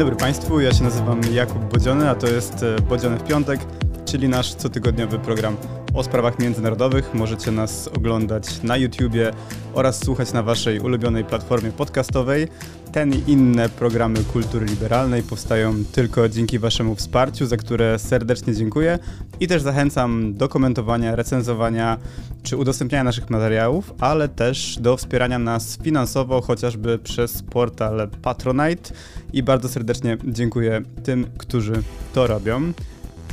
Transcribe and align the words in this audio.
dobry 0.00 0.16
Państwu, 0.16 0.60
ja 0.60 0.72
się 0.72 0.84
nazywam 0.84 1.20
Jakub 1.32 1.72
Bodziony, 1.72 2.10
a 2.10 2.14
to 2.14 2.26
jest 2.26 2.62
e, 2.62 2.82
Bodziony 2.82 3.16
w 3.18 3.24
piątek, 3.24 3.60
czyli 4.04 4.28
nasz 4.28 4.54
cotygodniowy 4.54 5.18
program 5.18 5.56
o 5.94 6.02
sprawach 6.02 6.38
międzynarodowych. 6.38 7.14
Możecie 7.14 7.50
nas 7.50 7.88
oglądać 7.88 8.62
na 8.62 8.76
YouTubie 8.76 9.32
oraz 9.74 10.04
słuchać 10.04 10.32
na 10.32 10.42
Waszej 10.42 10.80
ulubionej 10.80 11.24
platformie 11.24 11.72
podcastowej. 11.72 12.48
Ten 12.92 13.14
i 13.14 13.22
inne 13.26 13.68
programy 13.68 14.24
kultury 14.24 14.66
liberalnej 14.66 15.22
powstają 15.22 15.74
tylko 15.92 16.28
dzięki 16.28 16.58
Waszemu 16.58 16.94
wsparciu, 16.94 17.46
za 17.46 17.56
które 17.56 17.98
serdecznie 17.98 18.54
dziękuję 18.54 18.98
i 19.40 19.48
też 19.48 19.62
zachęcam 19.62 20.34
do 20.34 20.48
komentowania, 20.48 21.16
recenzowania 21.16 21.98
czy 22.42 22.56
udostępniania 22.56 23.04
naszych 23.04 23.30
materiałów, 23.30 23.94
ale 24.00 24.28
też 24.28 24.78
do 24.80 24.96
wspierania 24.96 25.38
nas 25.38 25.78
finansowo, 25.82 26.40
chociażby 26.40 26.98
przez 26.98 27.42
portal 27.42 28.08
Patronite 28.22 28.90
i 29.32 29.42
bardzo 29.42 29.68
serdecznie 29.68 30.16
dziękuję 30.24 30.82
tym, 31.04 31.26
którzy 31.38 31.82
to 32.14 32.26
robią. 32.26 32.72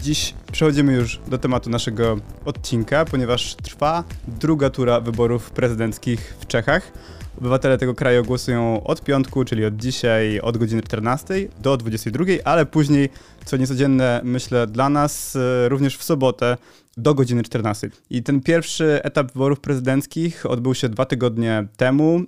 Dziś 0.02 0.34
przechodzimy 0.52 0.94
już 0.94 1.20
do 1.28 1.38
tematu 1.38 1.70
naszego 1.70 2.18
odcinka, 2.46 3.06
ponieważ 3.06 3.56
trwa 3.56 4.04
druga 4.28 4.70
tura 4.70 5.00
wyborów 5.00 5.52
prezydenckich 5.52 6.36
w 6.40 6.48
Czechach. 6.48 6.92
Obywatele 7.38 7.78
tego 7.78 7.96
kraju 7.96 8.24
głosują 8.24 8.84
od 8.84 9.02
piątku, 9.02 9.46
czyli 9.46 9.66
od 9.66 9.76
dzisiaj, 9.76 10.40
od 10.40 10.58
godziny 10.58 10.82
14 10.82 11.34
do 11.62 11.78
22, 11.78 12.26
ale 12.44 12.66
później, 12.66 13.10
co 13.46 13.58
niecodzienne, 13.58 14.22
myślę, 14.24 14.68
dla 14.68 14.90
nas, 14.90 15.36
e, 15.36 15.70
również 15.70 15.98
w 15.98 16.04
sobotę 16.04 16.58
do 16.98 17.14
godziny 17.14 17.44
14. 17.44 17.90
I 18.10 18.24
ten 18.24 18.42
pierwszy 18.42 19.00
etap 19.04 19.32
wyborów 19.32 19.60
prezydenckich 19.60 20.46
odbył 20.46 20.76
się 20.76 20.90
dwa 20.90 21.06
tygodnie 21.06 21.68
temu. 21.78 22.22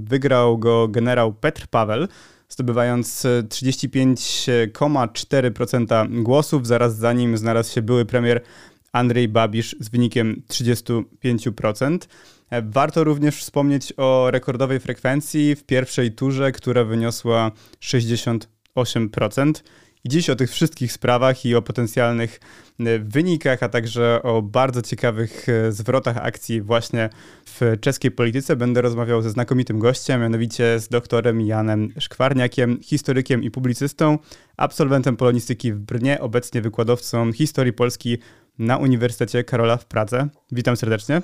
Wygrał 0.00 0.58
go 0.58 0.88
generał 0.88 1.32
Petr 1.32 1.66
Paweł 1.66 2.06
zdobywając 2.50 3.26
35,4% 3.48 6.22
głosów. 6.22 6.66
Zaraz 6.66 6.96
za 6.96 7.12
nim 7.12 7.38
znalazł 7.38 7.74
się 7.74 7.82
były 7.82 8.04
premier 8.04 8.40
Andrzej 8.92 9.28
Babisz 9.28 9.76
z 9.80 9.88
wynikiem 9.88 10.42
35%. 10.48 11.98
Warto 12.62 13.04
również 13.04 13.36
wspomnieć 13.36 13.92
o 13.96 14.30
rekordowej 14.30 14.80
frekwencji 14.80 15.56
w 15.56 15.64
pierwszej 15.64 16.12
turze, 16.12 16.52
która 16.52 16.84
wyniosła 16.84 17.50
68%. 17.80 19.52
I 20.04 20.08
dziś 20.08 20.30
o 20.30 20.36
tych 20.36 20.50
wszystkich 20.50 20.92
sprawach 20.92 21.44
i 21.44 21.54
o 21.54 21.62
potencjalnych 21.62 22.40
e, 22.80 22.98
wynikach, 22.98 23.62
a 23.62 23.68
także 23.68 24.22
o 24.22 24.42
bardzo 24.42 24.82
ciekawych 24.82 25.48
e, 25.48 25.72
zwrotach 25.72 26.16
akcji 26.16 26.62
właśnie 26.62 27.10
w 27.46 27.60
czeskiej 27.80 28.10
polityce 28.10 28.56
będę 28.56 28.82
rozmawiał 28.82 29.22
ze 29.22 29.30
znakomitym 29.30 29.78
gościem, 29.78 30.20
mianowicie 30.20 30.80
z 30.80 30.88
doktorem 30.88 31.40
Janem 31.40 31.88
Szkwarniakiem, 31.98 32.80
historykiem 32.82 33.42
i 33.42 33.50
publicystą, 33.50 34.18
absolwentem 34.56 35.16
polonistyki 35.16 35.72
w 35.72 35.78
Brnie, 35.78 36.20
obecnie 36.20 36.60
wykładowcą 36.60 37.32
historii 37.32 37.72
Polski 37.72 38.18
na 38.58 38.76
Uniwersytecie 38.76 39.44
Karola 39.44 39.76
w 39.76 39.84
Pradze. 39.84 40.28
Witam 40.52 40.76
serdecznie. 40.76 41.22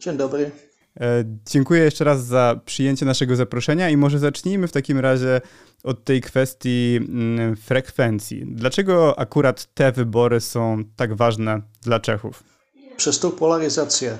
Dzień 0.00 0.16
dobry. 0.16 0.67
E, 1.00 1.24
dziękuję 1.46 1.82
jeszcze 1.82 2.04
raz 2.04 2.24
za 2.24 2.60
przyjęcie 2.64 3.06
naszego 3.06 3.36
zaproszenia 3.36 3.90
i 3.90 3.96
może 3.96 4.18
zacznijmy 4.18 4.68
w 4.68 4.72
takim 4.72 4.98
razie 4.98 5.40
od 5.84 6.04
tej 6.04 6.20
kwestii 6.20 6.96
mm, 6.96 7.56
frekwencji. 7.56 8.46
Dlaczego 8.46 9.18
akurat 9.18 9.74
te 9.74 9.92
wybory 9.92 10.40
są 10.40 10.84
tak 10.96 11.14
ważne 11.14 11.62
dla 11.82 12.00
Czechów? 12.00 12.42
Przez 12.96 13.18
tą 13.18 13.30
polaryzację 13.30 14.18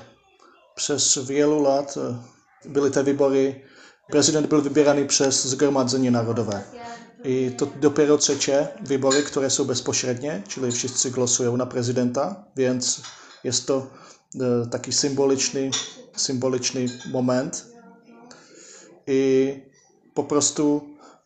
przez 0.75 1.19
wielu 1.27 1.63
lat 1.63 1.95
e, 1.97 2.17
były 2.69 2.91
te 2.91 3.03
wybory, 3.03 3.61
prezydent 4.07 4.47
był 4.47 4.61
wybierany 4.61 5.05
przez 5.05 5.47
Zgromadzenie 5.47 6.11
Narodowe. 6.11 6.63
I 7.23 7.51
to 7.57 7.67
dopiero 7.81 8.17
trzecie 8.17 8.67
wybory, 8.81 9.23
które 9.23 9.49
są 9.49 9.65
bezpośrednie, 9.65 10.43
czyli 10.47 10.71
wszyscy 10.71 11.11
głosują 11.11 11.57
na 11.57 11.65
prezydenta, 11.65 12.43
więc 12.55 13.01
jest 13.43 13.67
to 13.67 13.87
taki 14.71 14.93
symboliczny, 14.93 15.71
symboliczny 16.15 16.85
moment. 17.11 17.65
I 19.07 19.53
po 20.13 20.23
prostu 20.23 20.81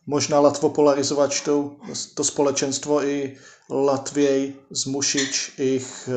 można 0.06 0.40
łatwo 0.40 0.70
polaryzować 0.70 1.42
to, 1.42 1.76
to 2.14 2.24
społeczeństwo 2.24 3.04
i 3.04 3.36
łatwiej 3.68 4.56
zmusić 4.70 5.52
ich 5.58 6.08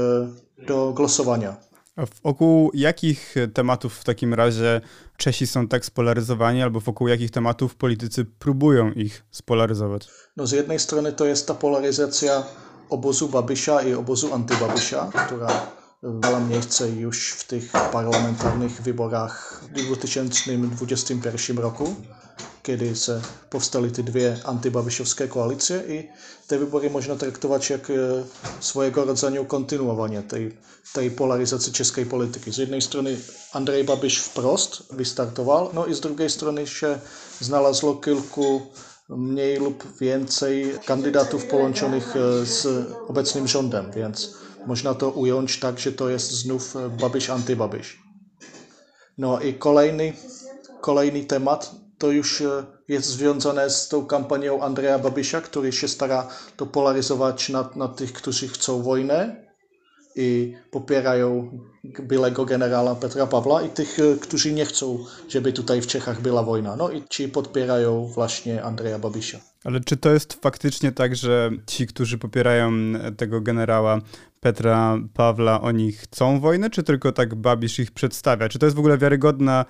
e, 0.59 0.65
do 0.65 0.93
głosowania. 0.93 1.57
A 1.95 2.05
wokół 2.23 2.71
jakich 2.73 3.35
tematów 3.53 3.93
w 3.93 4.03
takim 4.03 4.33
razie 4.33 4.81
Czesi 5.17 5.47
są 5.47 5.67
tak 5.67 5.85
spolaryzowani, 5.85 6.61
albo 6.61 6.79
wokół 6.79 7.07
jakich 7.07 7.31
tematów 7.31 7.75
politycy 7.75 8.25
próbują 8.25 8.91
ich 8.91 9.23
spolaryzować? 9.31 10.07
No 10.37 10.47
z 10.47 10.51
jednej 10.51 10.79
strony 10.79 11.13
to 11.13 11.25
jest 11.25 11.47
ta 11.47 11.53
polaryzacja 11.53 12.43
obozu 12.89 13.29
Babysza 13.29 13.81
i 13.81 13.93
obozu 13.93 14.33
antybabysza, 14.33 15.11
która 15.25 15.67
dała 16.19 16.39
miejsce 16.39 16.89
już 16.89 17.31
w 17.31 17.47
tych 17.47 17.71
parlamentarnych 17.71 18.81
wyborach 18.81 19.63
w 19.63 19.73
2021 19.73 21.57
roku 21.57 21.95
kiedy 22.67 22.95
se 22.95 23.21
powstaly 23.49 23.91
ty 23.91 24.03
dwie 24.03 24.37
antybabysiowskie 24.43 25.27
koalicje 25.27 25.83
i 25.87 26.07
te 26.47 26.59
wybory 26.59 26.89
można 26.89 27.15
traktować 27.15 27.69
jak 27.69 27.89
e, 27.89 27.93
swojego 28.59 29.05
rodzaju 29.05 29.45
kontynuowanie 29.45 30.21
tej, 30.21 30.57
tej 30.93 31.11
polaryzacji 31.11 31.73
czeskiej 31.73 32.05
polityki. 32.05 32.51
Z 32.51 32.57
jednej 32.57 32.81
strony 32.81 33.17
Andrzej 33.53 33.83
Babiš 33.83 34.17
wprost 34.17 34.83
wystartował, 34.93 35.69
no 35.73 35.85
i 35.85 35.93
z 35.93 35.99
drugiej 35.99 36.29
strony 36.29 36.67
się 36.67 36.99
znalazło 37.41 37.95
kilku 37.95 38.61
mniej 39.09 39.57
lub 39.57 39.97
więcej 39.99 40.73
kandydatów 40.85 41.45
połączonych 41.45 42.15
e, 42.15 42.45
z 42.45 42.87
obecnym 43.07 43.47
rządem, 43.47 43.91
więc 43.91 44.33
można 44.67 44.93
to 44.93 45.09
ująć 45.09 45.59
tak, 45.59 45.79
że 45.79 45.91
to 45.91 46.09
jest 46.09 46.31
znów 46.31 46.75
Babiš 46.99 47.29
antybabyś. 47.29 47.99
No 49.17 49.39
i 49.39 49.53
kolejny, 49.53 50.13
kolejny 50.81 51.23
temat 51.23 51.75
to 51.97 52.11
już 52.11 52.41
e, 52.41 52.65
jest 52.87 53.07
związane 53.07 53.69
z 53.69 53.87
tą 53.87 54.05
kampanią 54.05 54.61
Andrzeja 54.61 54.99
Babysza, 54.99 55.41
który 55.41 55.71
się 55.71 55.87
stara 55.87 56.27
to 56.57 56.65
polaryzować 56.65 57.49
na, 57.49 57.69
na 57.75 57.87
tych, 57.87 58.13
którzy 58.13 58.47
chcą 58.47 58.81
wojnę 58.83 59.47
i 60.15 60.55
popierają 60.71 61.59
byłego 61.83 62.45
generała 62.45 62.95
Petra 62.95 63.27
Pawła 63.27 63.61
i 63.61 63.69
tych, 63.69 63.99
e, 63.99 64.17
którzy 64.21 64.53
nie 64.53 64.65
chcą, 64.65 65.05
żeby 65.29 65.53
tutaj 65.53 65.81
w 65.81 65.87
Czechach 65.87 66.21
była 66.21 66.43
wojna. 66.43 66.75
No 66.75 66.91
i 66.91 67.03
ci 67.09 67.29
podpierają 67.29 68.05
właśnie 68.05 68.63
Andrzeja 68.63 68.99
Babysza. 68.99 69.39
Ale 69.63 69.79
czy 69.79 69.97
to 69.97 70.11
jest 70.11 70.33
faktycznie 70.33 70.91
tak, 70.91 71.15
że 71.15 71.51
ci, 71.67 71.87
którzy 71.87 72.17
popierają 72.17 72.71
tego 73.17 73.41
generała 73.41 74.01
Petra 74.47 74.97
Pawła, 75.13 75.61
oni 75.61 75.91
chcą 75.91 76.39
wojny, 76.39 76.69
czy 76.69 76.83
tylko 76.83 77.11
tak 77.11 77.35
Babisz 77.35 77.79
ich 77.79 77.91
przedstawia? 77.91 78.49
Czy 78.49 78.59
to 78.59 78.65
jest 78.65 78.75
w 78.75 78.79
ogóle 78.79 78.97
wiarygodna 78.97 79.65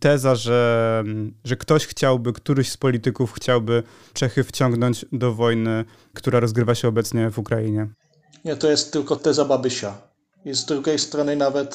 teza, 0.00 0.34
że, 0.34 1.04
że 1.44 1.56
ktoś 1.56 1.86
chciałby, 1.86 2.32
któryś 2.32 2.70
z 2.70 2.76
polityków 2.76 3.32
chciałby 3.32 3.82
Czechy 4.12 4.44
wciągnąć 4.44 5.06
do 5.12 5.34
wojny, 5.34 5.84
która 6.14 6.40
rozgrywa 6.40 6.74
się 6.74 6.88
obecnie 6.88 7.30
w 7.30 7.38
Ukrainie? 7.38 7.88
Nie, 8.44 8.56
to 8.56 8.70
jest 8.70 8.92
tylko 8.92 9.16
teza 9.16 9.44
Babysza. 9.44 9.98
I 10.44 10.54
z 10.54 10.64
drugiej 10.64 10.98
strony 10.98 11.36
nawet 11.36 11.74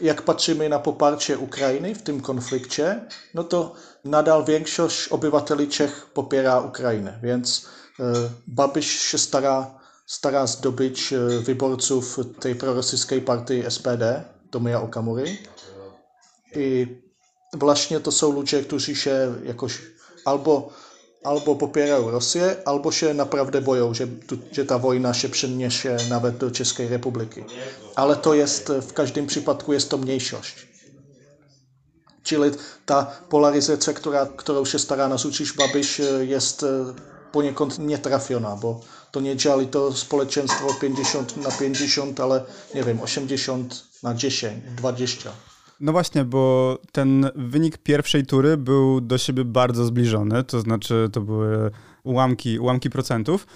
jak 0.00 0.22
patrzymy 0.22 0.68
na 0.68 0.78
poparcie 0.78 1.38
Ukrainy 1.38 1.94
w 1.94 2.02
tym 2.02 2.20
konflikcie, 2.20 3.00
no 3.34 3.44
to 3.44 3.74
nadal 4.04 4.44
większość 4.44 5.08
obywateli 5.08 5.68
Czech 5.68 6.06
popiera 6.14 6.60
Ukrainę, 6.60 7.18
więc 7.22 7.68
e, 8.00 8.12
Babiš 8.46 9.00
się 9.00 9.18
stara, 9.18 9.81
stara 10.06 10.46
zdobyć 10.46 11.12
e, 11.12 11.18
wyborców 11.18 12.18
tej 12.40 12.54
prorosyjskiej 12.54 13.20
partii 13.20 13.62
SPD, 13.68 14.24
Tomia 14.50 14.82
Okamury. 14.82 15.36
I 16.56 16.86
właśnie 17.52 18.00
to 18.00 18.12
są 18.12 18.32
ludzie, 18.32 18.64
którzy 18.64 18.96
się 18.96 19.34
jakoś 19.44 19.82
albo 20.24 20.72
albo 21.24 21.56
popierają 21.56 22.10
Rosję, 22.10 22.56
albo 22.64 22.92
się 22.92 23.14
naprawdę 23.14 23.60
boją, 23.60 23.94
że, 23.94 24.06
że 24.52 24.64
ta 24.64 24.78
wojna 24.78 25.14
się 25.14 25.28
przeniesie 25.28 25.96
nawet 26.10 26.36
do 26.36 26.50
Czeskiej 26.50 26.88
Republiki. 26.88 27.44
Ale 27.96 28.16
to 28.16 28.34
jest, 28.34 28.68
w 28.68 28.92
każdym 28.92 29.26
przypadku 29.26 29.72
jest 29.72 29.90
to 29.90 29.98
mniejszość. 29.98 30.66
Czyli 32.22 32.50
ta 32.86 33.04
polaryzacja, 33.28 33.92
która, 33.92 34.26
którą 34.36 34.64
się 34.64 34.78
stara 34.78 35.08
nas 35.08 35.24
uczyć 35.24 35.52
Babyś, 35.52 36.00
jest 36.20 36.62
e, 36.62 36.94
poniekąd 37.32 37.78
nietrafiona, 37.78 38.56
bo 38.56 38.80
to 39.10 39.20
nie 39.20 39.36
dzieli 39.36 39.66
to 39.66 39.92
społeczeństwo 39.92 40.74
50 40.80 41.36
na 41.36 41.50
50, 41.50 42.20
ale 42.20 42.44
nie 42.74 42.82
wiem, 42.82 43.00
80 43.00 43.84
na 44.02 44.14
10, 44.14 44.64
20. 44.76 45.30
No 45.80 45.92
właśnie, 45.92 46.24
bo 46.24 46.78
ten 46.92 47.30
wynik 47.34 47.78
pierwszej 47.78 48.26
tury 48.26 48.56
był 48.56 49.00
do 49.00 49.18
siebie 49.18 49.44
bardzo 49.44 49.84
zbliżony, 49.84 50.44
to 50.44 50.60
znaczy 50.60 51.08
to 51.12 51.20
były 51.20 51.70
ułamki, 52.04 52.58
ułamki 52.58 52.90
procentów. 52.90 53.46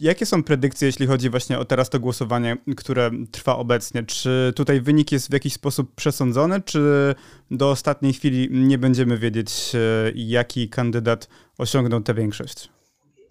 Jakie 0.00 0.26
są 0.26 0.42
predykcje, 0.42 0.86
jeśli 0.86 1.06
chodzi 1.06 1.30
właśnie 1.30 1.58
o 1.58 1.64
teraz 1.64 1.90
to 1.90 2.00
głosowanie, 2.00 2.56
które 2.76 3.10
trwa 3.30 3.56
obecnie? 3.56 4.02
Czy 4.02 4.52
tutaj 4.56 4.80
wynik 4.80 5.12
jest 5.12 5.28
w 5.28 5.32
jakiś 5.32 5.52
sposób 5.52 5.94
przesądzony, 5.94 6.60
czy 6.60 7.14
do 7.50 7.70
ostatniej 7.70 8.12
chwili 8.12 8.48
nie 8.50 8.78
będziemy 8.78 9.18
wiedzieć, 9.18 9.72
e, 9.74 9.78
jaki 10.14 10.68
kandydat 10.68 11.28
osiągnął 11.58 12.00
tę 12.00 12.14
większość? 12.14 12.73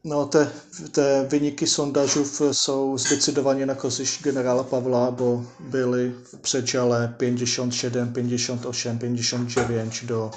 No, 0.05 0.25
te, 0.25 0.47
te 0.93 1.27
wyniky 1.27 1.67
sondażów 1.67 2.41
są 2.51 2.97
zdecydowanie 2.97 3.65
na 3.65 3.75
korzyść 3.75 4.23
generała 4.23 4.63
Pawła, 4.63 5.11
bo 5.11 5.43
byli 5.59 6.09
w 6.09 6.37
przedziale 6.41 7.13
57, 7.19 8.13
58, 8.13 8.99
59 8.99 10.05
do, 10.05 10.31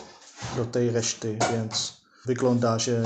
do 0.57 0.65
tej 0.65 0.91
reszty, 0.91 1.39
więc 1.53 1.93
wygląda, 2.25 2.79
że 2.79 3.03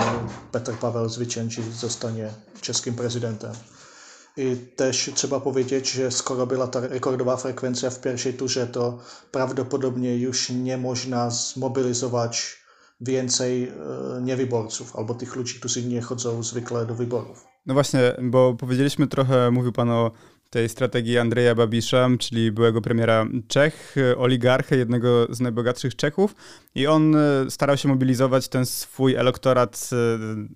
Petr 0.52 0.72
Paweł 0.72 1.08
zwycięży, 1.08 1.62
zostanie 1.78 2.30
czeskim 2.60 2.94
prezydentem. 2.94 3.52
I 4.36 4.56
też 4.76 5.10
trzeba 5.14 5.40
powiedzieć, 5.40 5.90
że 5.90 6.10
skoro 6.10 6.46
była 6.46 6.66
ta 6.66 6.80
rekordowa 6.80 7.36
frekwencja 7.36 7.90
w 7.90 8.00
pierwszej 8.00 8.34
turze, 8.34 8.66
to 8.66 8.98
prawdopodobnie 9.32 10.16
już 10.16 10.50
nie 10.50 10.78
można 10.78 11.30
zmobilizować 11.30 12.59
więcej 13.00 13.68
e, 13.68 13.72
niewyborców 14.22 14.96
albo 14.96 15.14
tych 15.14 15.36
ludzi, 15.36 15.58
którzy 15.58 15.84
nie 15.84 16.00
chodzą 16.00 16.42
zwykle 16.42 16.86
do 16.86 16.94
wyborów. 16.94 17.46
No 17.66 17.74
właśnie, 17.74 18.00
bo 18.22 18.54
powiedzieliśmy 18.54 19.06
trochę, 19.06 19.50
mówił 19.50 19.72
Pan 19.72 19.90
o 19.90 20.10
tej 20.50 20.68
strategii 20.68 21.18
Andrzeja 21.18 21.54
Babisza, 21.54 22.08
czyli 22.18 22.52
byłego 22.52 22.80
premiera 22.80 23.26
Czech, 23.48 23.94
oligarchę, 24.16 24.76
jednego 24.76 25.26
z 25.34 25.40
najbogatszych 25.40 25.96
Czechów 25.96 26.34
i 26.74 26.86
on 26.86 27.16
e, 27.16 27.50
starał 27.50 27.76
się 27.76 27.88
mobilizować 27.88 28.48
ten 28.48 28.66
swój 28.66 29.14
elektorat 29.14 29.90
e, 29.92 29.96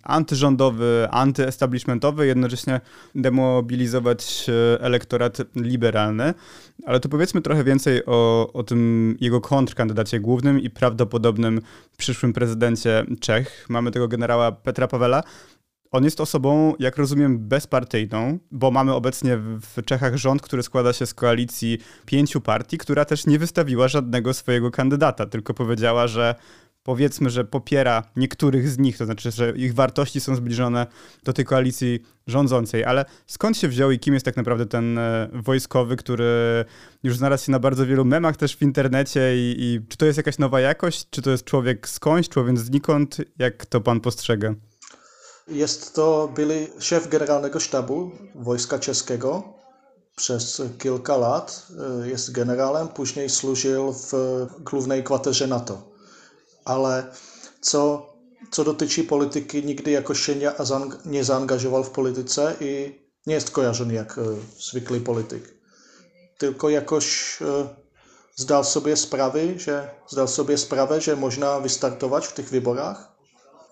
antyrządowy, 0.03 1.09
antyestablishmentowy, 1.11 2.27
jednocześnie 2.27 2.81
demobilizować 3.15 4.47
elektorat 4.81 5.39
liberalny. 5.57 6.35
Ale 6.87 7.01
to 7.01 7.09
powiedzmy 7.09 7.43
trochę 7.43 7.65
więcej 7.65 8.07
o, 8.07 8.51
o 8.53 8.63
tym 8.63 9.17
jego 9.21 9.41
kontrkandydacie 9.41 10.21
głównym 10.21 10.61
i 10.61 10.71
prawdopodobnym 10.71 11.61
przyszłym 11.97 12.33
prezydencie 12.33 13.05
Czech. 13.21 13.67
Mamy 13.69 13.91
tego 13.91 14.09
generała 14.09 14.53
Petra 14.53 14.89
Pawela. 14.89 15.23
On 15.95 16.05
jest 16.05 16.21
osobą, 16.21 16.75
jak 16.79 16.97
rozumiem, 16.97 17.39
bezpartyjną, 17.39 18.39
bo 18.51 18.71
mamy 18.71 18.93
obecnie 18.93 19.37
w 19.37 19.85
Czechach 19.85 20.17
rząd, 20.17 20.43
który 20.43 20.63
składa 20.63 20.93
się 20.93 21.07
z 21.07 21.15
koalicji 21.15 21.79
pięciu 22.07 22.41
partii, 22.41 22.79
która 22.79 23.05
też 23.05 23.27
nie 23.27 23.39
wystawiła 23.39 23.89
żadnego 23.89 24.35
swojego 24.35 24.71
kandydata, 24.71 25.27
tylko 25.27 25.55
powiedziała, 25.55 26.07
że 26.07 26.35
powiedzmy, 26.83 27.31
że 27.31 27.45
popiera 27.45 28.03
niektórych 28.17 28.69
z 28.69 28.79
nich, 28.79 28.99
to 28.99 29.05
znaczy, 29.05 29.31
że 29.31 29.53
ich 29.57 29.75
wartości 29.75 30.21
są 30.21 30.37
zbliżone 30.37 30.87
do 31.25 31.33
tej 31.33 31.45
koalicji 31.45 32.03
rządzącej. 32.27 32.85
Ale 32.85 33.05
skąd 33.27 33.59
się 33.59 33.69
wziął 33.69 33.91
i 33.91 33.99
kim 33.99 34.15
jest 34.15 34.27
tak 34.27 34.37
naprawdę 34.37 34.67
ten 34.67 34.99
e, 34.99 35.29
wojskowy, 35.33 35.97
który 35.97 36.65
już 37.03 37.17
znalazł 37.17 37.47
się 37.47 37.53
na 37.53 37.59
bardzo 37.59 37.87
wielu 37.87 38.05
memach 38.05 38.37
też 38.37 38.57
w 38.57 38.63
internecie 38.63 39.37
i, 39.37 39.57
i 39.59 39.81
czy 39.89 39.97
to 39.97 40.07
jest 40.07 40.17
jakaś 40.17 40.39
nowa 40.39 40.61
jakość, 40.61 41.07
czy 41.11 41.23
to 41.23 41.31
jest 41.31 41.45
człowiek 41.45 41.89
skądś, 41.89 42.29
człowiek 42.29 42.59
znikąd? 42.59 43.17
Jak 43.39 43.67
to 43.67 43.81
pan 43.81 44.01
postrzega? 44.01 44.55
Jest 45.49 45.95
to 45.95 46.29
były 46.35 46.69
szef 46.79 47.09
generalnego 47.09 47.61
sztabu 47.61 48.11
wojska 48.35 48.79
czeskiego 48.79 49.43
przez 50.17 50.63
kilka 50.79 51.17
lat. 51.17 51.67
E, 52.03 52.09
jest 52.09 52.33
generałem, 52.33 52.89
później 52.89 53.31
służył 53.31 53.93
w 53.93 54.13
głównej 54.61 55.05
kwaterze 55.05 55.47
NATO. 55.47 55.83
Ale 56.65 57.07
co, 57.61 58.13
co 58.51 58.65
dotyczy 58.65 59.05
polityki, 59.05 59.65
nigdy 59.65 59.91
jakoś 59.91 60.21
się 60.21 60.37
nie, 60.37 60.53
nie 61.05 61.25
zaangażował 61.25 61.85
w 61.85 61.91
polityce 61.91 62.55
i 62.61 62.99
nie 63.27 63.35
jest 63.35 63.51
kojarzony 63.51 63.95
jak 63.95 64.19
e, 64.19 64.23
zwykły 64.59 65.01
polityk. 65.01 65.55
Tylko 66.39 66.71
jakoś 66.71 67.39
e, 67.43 67.69
zdał 68.37 68.65
sobie 68.65 68.97
sprawy, 68.97 69.55
że 69.61 69.91
zdał 70.09 70.29
sobie 70.29 70.59
sprawę, 70.59 71.01
że 71.01 71.17
można 71.17 71.61
wystartować 71.61 72.27
w 72.27 72.33
tych 72.33 72.49
wyborach 72.51 73.14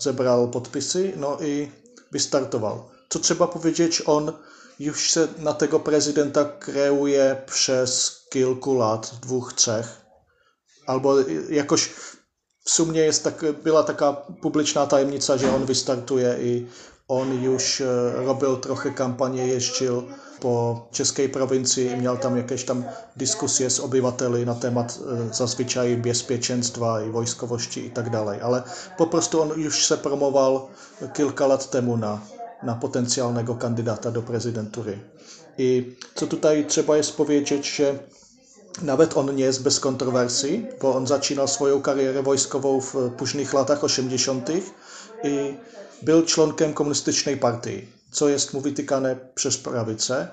zebrał 0.02 0.50
podpisy, 0.50 1.12
no 1.16 1.38
i 1.40 1.70
wystartował. 2.12 2.88
Co 3.08 3.18
trzeba 3.18 3.46
powiedzieć, 3.46 4.02
on 4.06 4.32
już 4.80 5.10
się 5.10 5.28
na 5.38 5.54
tego 5.54 5.80
prezydenta 5.80 6.44
kreuje 6.44 7.42
przez 7.46 8.22
kilku 8.30 8.74
lat, 8.74 9.14
dwóch, 9.22 9.52
trzech. 9.52 10.00
Albo 10.86 11.14
jakoś 11.50 11.84
w 12.64 12.70
sumie 12.70 13.00
jest 13.00 13.24
tak, 13.24 13.44
była 13.62 13.82
taka 13.82 14.16
tajemnica, 14.88 15.36
że 15.38 15.54
on 15.54 15.64
wystartuje 15.64 16.36
i 16.40 16.66
on 17.08 17.42
już 17.42 17.80
e, 17.80 18.12
robił 18.12 18.56
trochę 18.56 18.90
kampanię, 18.90 19.46
jeździł 19.46 20.02
po 20.40 20.86
czeskiej 20.92 21.28
prowincji 21.28 21.86
i 21.86 21.96
miał 21.96 22.16
tam 22.16 22.36
jakieś 22.36 22.64
tam 22.64 22.84
dyskusje 23.16 23.70
z 23.70 23.80
obywateli 23.80 24.46
na 24.46 24.54
temat 24.54 24.98
e, 25.30 25.34
zazwyczaj 25.34 25.96
bezpieczeństwa 25.96 27.02
i 27.02 27.10
wojskowości 27.10 27.86
i 27.86 27.90
tak 27.90 28.10
dalej, 28.10 28.40
ale 28.40 28.62
po 28.98 29.06
prostu 29.06 29.42
on 29.42 29.60
już 29.60 29.88
się 29.88 29.96
promował 29.96 30.68
kilka 31.14 31.46
lat 31.46 31.70
temu 31.70 31.96
na, 31.96 32.20
na 32.62 32.74
potencjalnego 32.74 33.54
kandydata 33.54 34.10
do 34.10 34.22
prezydentury. 34.22 34.98
I 35.58 35.96
co 36.14 36.26
tutaj 36.26 36.66
trzeba 36.66 36.96
jest 36.96 37.16
powiedzieć, 37.16 37.76
że 37.76 37.98
nawet 38.82 39.16
on 39.16 39.36
nie 39.36 39.44
jest 39.44 39.62
bez 39.62 39.80
kontrowersji, 39.80 40.66
bo 40.82 40.96
on 40.96 41.06
zaczynał 41.06 41.48
swoją 41.48 41.82
karierę 41.82 42.22
wojskową 42.22 42.80
w 42.80 42.94
późnych 43.16 43.52
latach 43.52 43.84
80. 43.84 44.50
i 45.24 45.54
był 46.02 46.22
członkiem 46.22 46.74
komunistycznej 46.74 47.36
partii, 47.36 47.84
co 48.10 48.28
jest 48.28 48.54
mu 48.54 48.60
wytykane 48.60 49.16
przez 49.34 49.58
prawicę. 49.58 50.28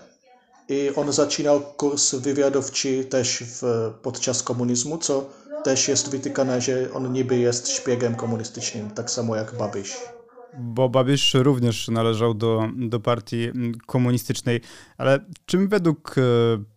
I 0.69 0.89
on 0.95 1.13
zaczynał 1.13 1.61
kurs 1.61 2.15
wywiadowczy 2.15 3.05
też 3.05 3.43
w, 3.43 3.91
podczas 4.01 4.43
komunizmu, 4.43 4.97
co 4.97 5.29
też 5.63 5.87
jest 5.87 6.11
wytykane, 6.11 6.61
że 6.61 6.93
on 6.93 7.13
niby 7.13 7.37
jest 7.37 7.69
szpiegiem 7.69 8.15
komunistycznym, 8.15 8.89
tak 8.91 9.11
samo 9.11 9.35
jak 9.35 9.57
Babiš. 9.57 9.95
Bo 10.59 10.89
Babiš 10.89 11.33
również 11.33 11.87
należał 11.87 12.33
do, 12.33 12.69
do 12.75 12.99
partii 12.99 13.51
komunistycznej, 13.85 14.61
ale 14.97 15.25
czym 15.45 15.67
według 15.67 16.15
e, 16.17 16.21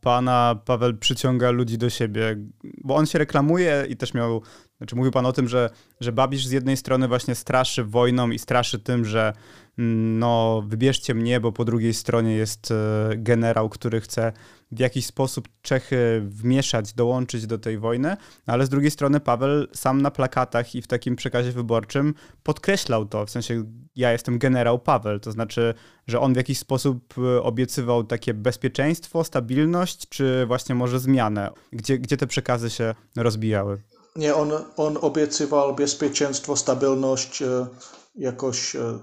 pana 0.00 0.60
Paweł 0.64 0.96
przyciąga 0.96 1.50
ludzi 1.50 1.78
do 1.78 1.90
siebie? 1.90 2.36
Bo 2.84 2.96
on 2.96 3.06
się 3.06 3.18
reklamuje 3.18 3.86
i 3.88 3.96
też 3.96 4.14
miał 4.14 4.42
znaczy 4.82 4.96
mówił 4.96 5.12
pan 5.12 5.26
o 5.26 5.32
tym, 5.32 5.48
że, 5.48 5.70
że 6.00 6.12
Babisz 6.12 6.46
z 6.46 6.50
jednej 6.50 6.76
strony 6.76 7.08
właśnie 7.08 7.34
straszy 7.34 7.84
wojną 7.84 8.30
i 8.30 8.38
straszy 8.38 8.78
tym, 8.78 9.04
że 9.04 9.32
mm, 9.78 10.18
no 10.18 10.62
wybierzcie 10.66 11.14
mnie, 11.14 11.40
bo 11.40 11.52
po 11.52 11.64
drugiej 11.64 11.94
stronie 11.94 12.34
jest 12.34 12.70
e, 12.70 13.10
generał, 13.16 13.68
który 13.68 14.00
chce 14.00 14.32
w 14.72 14.78
jakiś 14.78 15.06
sposób 15.06 15.48
Czechy 15.62 16.22
wmieszać, 16.24 16.92
dołączyć 16.92 17.46
do 17.46 17.58
tej 17.58 17.78
wojny, 17.78 18.16
ale 18.46 18.66
z 18.66 18.68
drugiej 18.68 18.90
strony 18.90 19.20
Paweł 19.20 19.66
sam 19.72 20.02
na 20.02 20.10
plakatach 20.10 20.74
i 20.74 20.82
w 20.82 20.86
takim 20.86 21.16
przekazie 21.16 21.52
wyborczym 21.52 22.14
podkreślał 22.42 23.06
to, 23.06 23.26
w 23.26 23.30
sensie 23.30 23.64
ja 23.96 24.12
jestem 24.12 24.38
generał 24.38 24.78
Paweł, 24.78 25.20
to 25.20 25.32
znaczy, 25.32 25.74
że 26.06 26.20
on 26.20 26.34
w 26.34 26.36
jakiś 26.36 26.58
sposób 26.58 27.14
e, 27.18 27.42
obiecywał 27.42 28.04
takie 28.04 28.34
bezpieczeństwo, 28.34 29.24
stabilność, 29.24 30.08
czy 30.08 30.46
właśnie 30.46 30.74
może 30.74 31.00
zmianę, 31.00 31.50
gdzie, 31.72 31.98
gdzie 31.98 32.16
te 32.16 32.26
przekazy 32.26 32.70
się 32.70 32.94
rozbijały. 33.16 33.82
Nie, 34.16 34.34
on, 34.34 34.52
on 34.76 34.98
obiecywał 35.00 35.74
bezpieczeństwo, 35.74 36.56
stabilność, 36.56 37.42
e, 37.42 37.66
jakoś 38.14 38.76
e, 38.76 38.98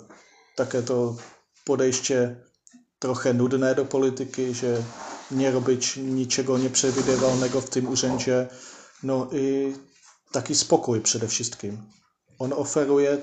takie 0.56 0.82
to 0.82 1.16
podejście 1.66 2.36
trochę 3.00 3.34
nudné 3.34 3.76
do 3.76 3.86
polityki, 3.86 4.54
że 4.54 4.84
nie 5.32 5.52
robić 5.52 5.98
niczego 5.98 6.58
nieprzewidywalnego 6.58 7.62
w 7.62 7.70
tym 7.70 7.88
urzędzie. 7.88 8.48
No 9.04 9.28
i 9.32 9.74
taki 10.32 10.56
spokój 10.56 11.02
przede 11.02 11.28
wszystkim. 11.28 11.78
On 12.40 12.54
oferuje 12.54 13.18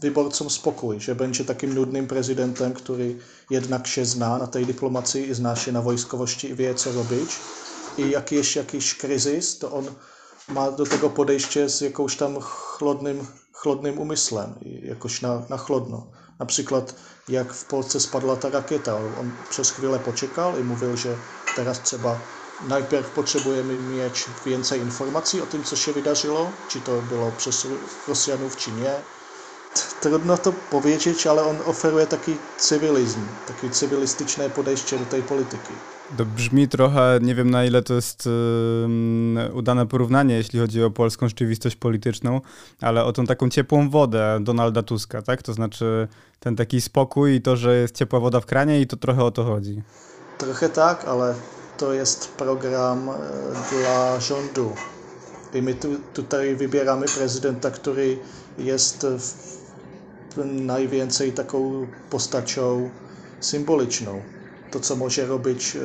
wyborcom 0.00 0.50
spokój, 0.50 1.00
że 1.00 1.14
będzie 1.14 1.44
takim 1.44 1.74
nudnym 1.74 2.06
prezydentem, 2.06 2.74
który 2.74 3.18
jednak 3.50 3.86
się 3.86 4.04
zna 4.04 4.38
na 4.38 4.46
tej 4.46 4.66
dyplomacji 4.66 5.30
i 5.30 5.34
się 5.56 5.72
na 5.72 5.82
wojskowości 5.82 6.48
i 6.48 6.54
wie, 6.54 6.74
co. 6.74 6.90
I 7.98 8.10
jak 8.10 8.32
jest 8.32 8.56
jakiś 8.56 8.94
to 9.58 9.72
on 9.72 9.86
ma 10.48 10.70
do 10.70 10.86
tego 10.86 11.10
podejście 11.10 11.68
z 11.68 11.80
jakąś 11.80 12.16
tam 12.16 12.40
chłodnym, 12.40 13.26
chłodnym 13.52 13.98
umysłem, 13.98 14.54
jakoś 14.82 15.22
na, 15.22 15.42
na 15.48 15.58
chłodno. 15.58 16.06
Na 16.38 16.46
przykład 16.46 16.94
jak 17.28 17.52
w 17.52 17.64
Polsce 17.64 18.00
spadła 18.00 18.36
ta 18.36 18.50
rakieta, 18.50 18.96
on 18.96 19.30
przez 19.50 19.70
chwilę 19.70 19.98
poczekał 19.98 20.58
i 20.58 20.64
mówił, 20.64 20.96
że 20.96 21.16
teraz 21.56 21.82
trzeba, 21.82 22.18
najpierw 22.68 23.10
potrzebujemy 23.10 23.78
mieć 23.78 24.24
więcej 24.46 24.80
informacji 24.80 25.40
o 25.40 25.46
tym, 25.46 25.64
co 25.64 25.76
się 25.76 25.92
wydarzyło, 25.92 26.50
czy 26.68 26.80
to 26.80 27.02
było 27.02 27.32
przez 27.38 27.66
Rosjanów, 28.08 28.56
czy 28.56 28.72
nie. 28.72 28.94
Trudno 30.00 30.38
to 30.38 30.52
powiedzieć, 30.70 31.26
ale 31.26 31.42
on 31.42 31.56
oferuje 31.66 32.06
taki 32.06 32.36
cywilizm, 32.58 33.20
takie 33.46 33.70
cywilistyczne 33.70 34.50
podejście 34.50 34.98
do 34.98 35.04
tej 35.04 35.22
polityki. 35.22 35.72
To 36.16 36.24
brzmi 36.24 36.68
trochę, 36.68 37.18
nie 37.22 37.34
wiem 37.34 37.50
na 37.50 37.64
ile 37.64 37.82
to 37.82 37.94
jest 37.94 38.28
udane 39.52 39.86
porównanie, 39.86 40.34
jeśli 40.34 40.60
chodzi 40.60 40.82
o 40.82 40.90
polską 40.90 41.28
rzeczywistość 41.28 41.76
polityczną, 41.76 42.40
ale 42.80 43.04
o 43.04 43.12
tą 43.12 43.26
taką 43.26 43.48
ciepłą 43.48 43.90
wodę 43.90 44.38
Donalda 44.40 44.82
Tuska, 44.82 45.22
tak? 45.22 45.42
To 45.42 45.52
znaczy 45.52 46.08
ten 46.40 46.56
taki 46.56 46.80
spokój 46.80 47.34
i 47.34 47.42
to, 47.42 47.56
że 47.56 47.76
jest 47.76 47.96
ciepła 47.96 48.20
woda 48.20 48.40
w 48.40 48.46
kranie 48.46 48.80
i 48.80 48.86
to 48.86 48.96
trochę 48.96 49.24
o 49.24 49.30
to 49.30 49.44
chodzi. 49.44 49.82
Trochę 50.38 50.68
tak, 50.68 51.04
ale 51.04 51.34
to 51.78 51.92
jest 51.92 52.28
program 52.28 53.08
e, 53.08 53.12
dla 53.70 54.20
rządu. 54.20 54.72
I 55.54 55.62
my 55.62 55.74
tu, 55.74 55.88
tutaj 56.14 56.56
wybieramy 56.56 57.06
prezydenta, 57.06 57.70
który 57.70 58.18
jest 58.58 59.06
najwięcej 60.46 61.32
taką 61.32 61.86
postacią 62.10 62.90
symboliczną. 63.40 64.22
To, 64.72 64.80
co 64.80 64.96
może 64.96 65.26
robić, 65.26 65.76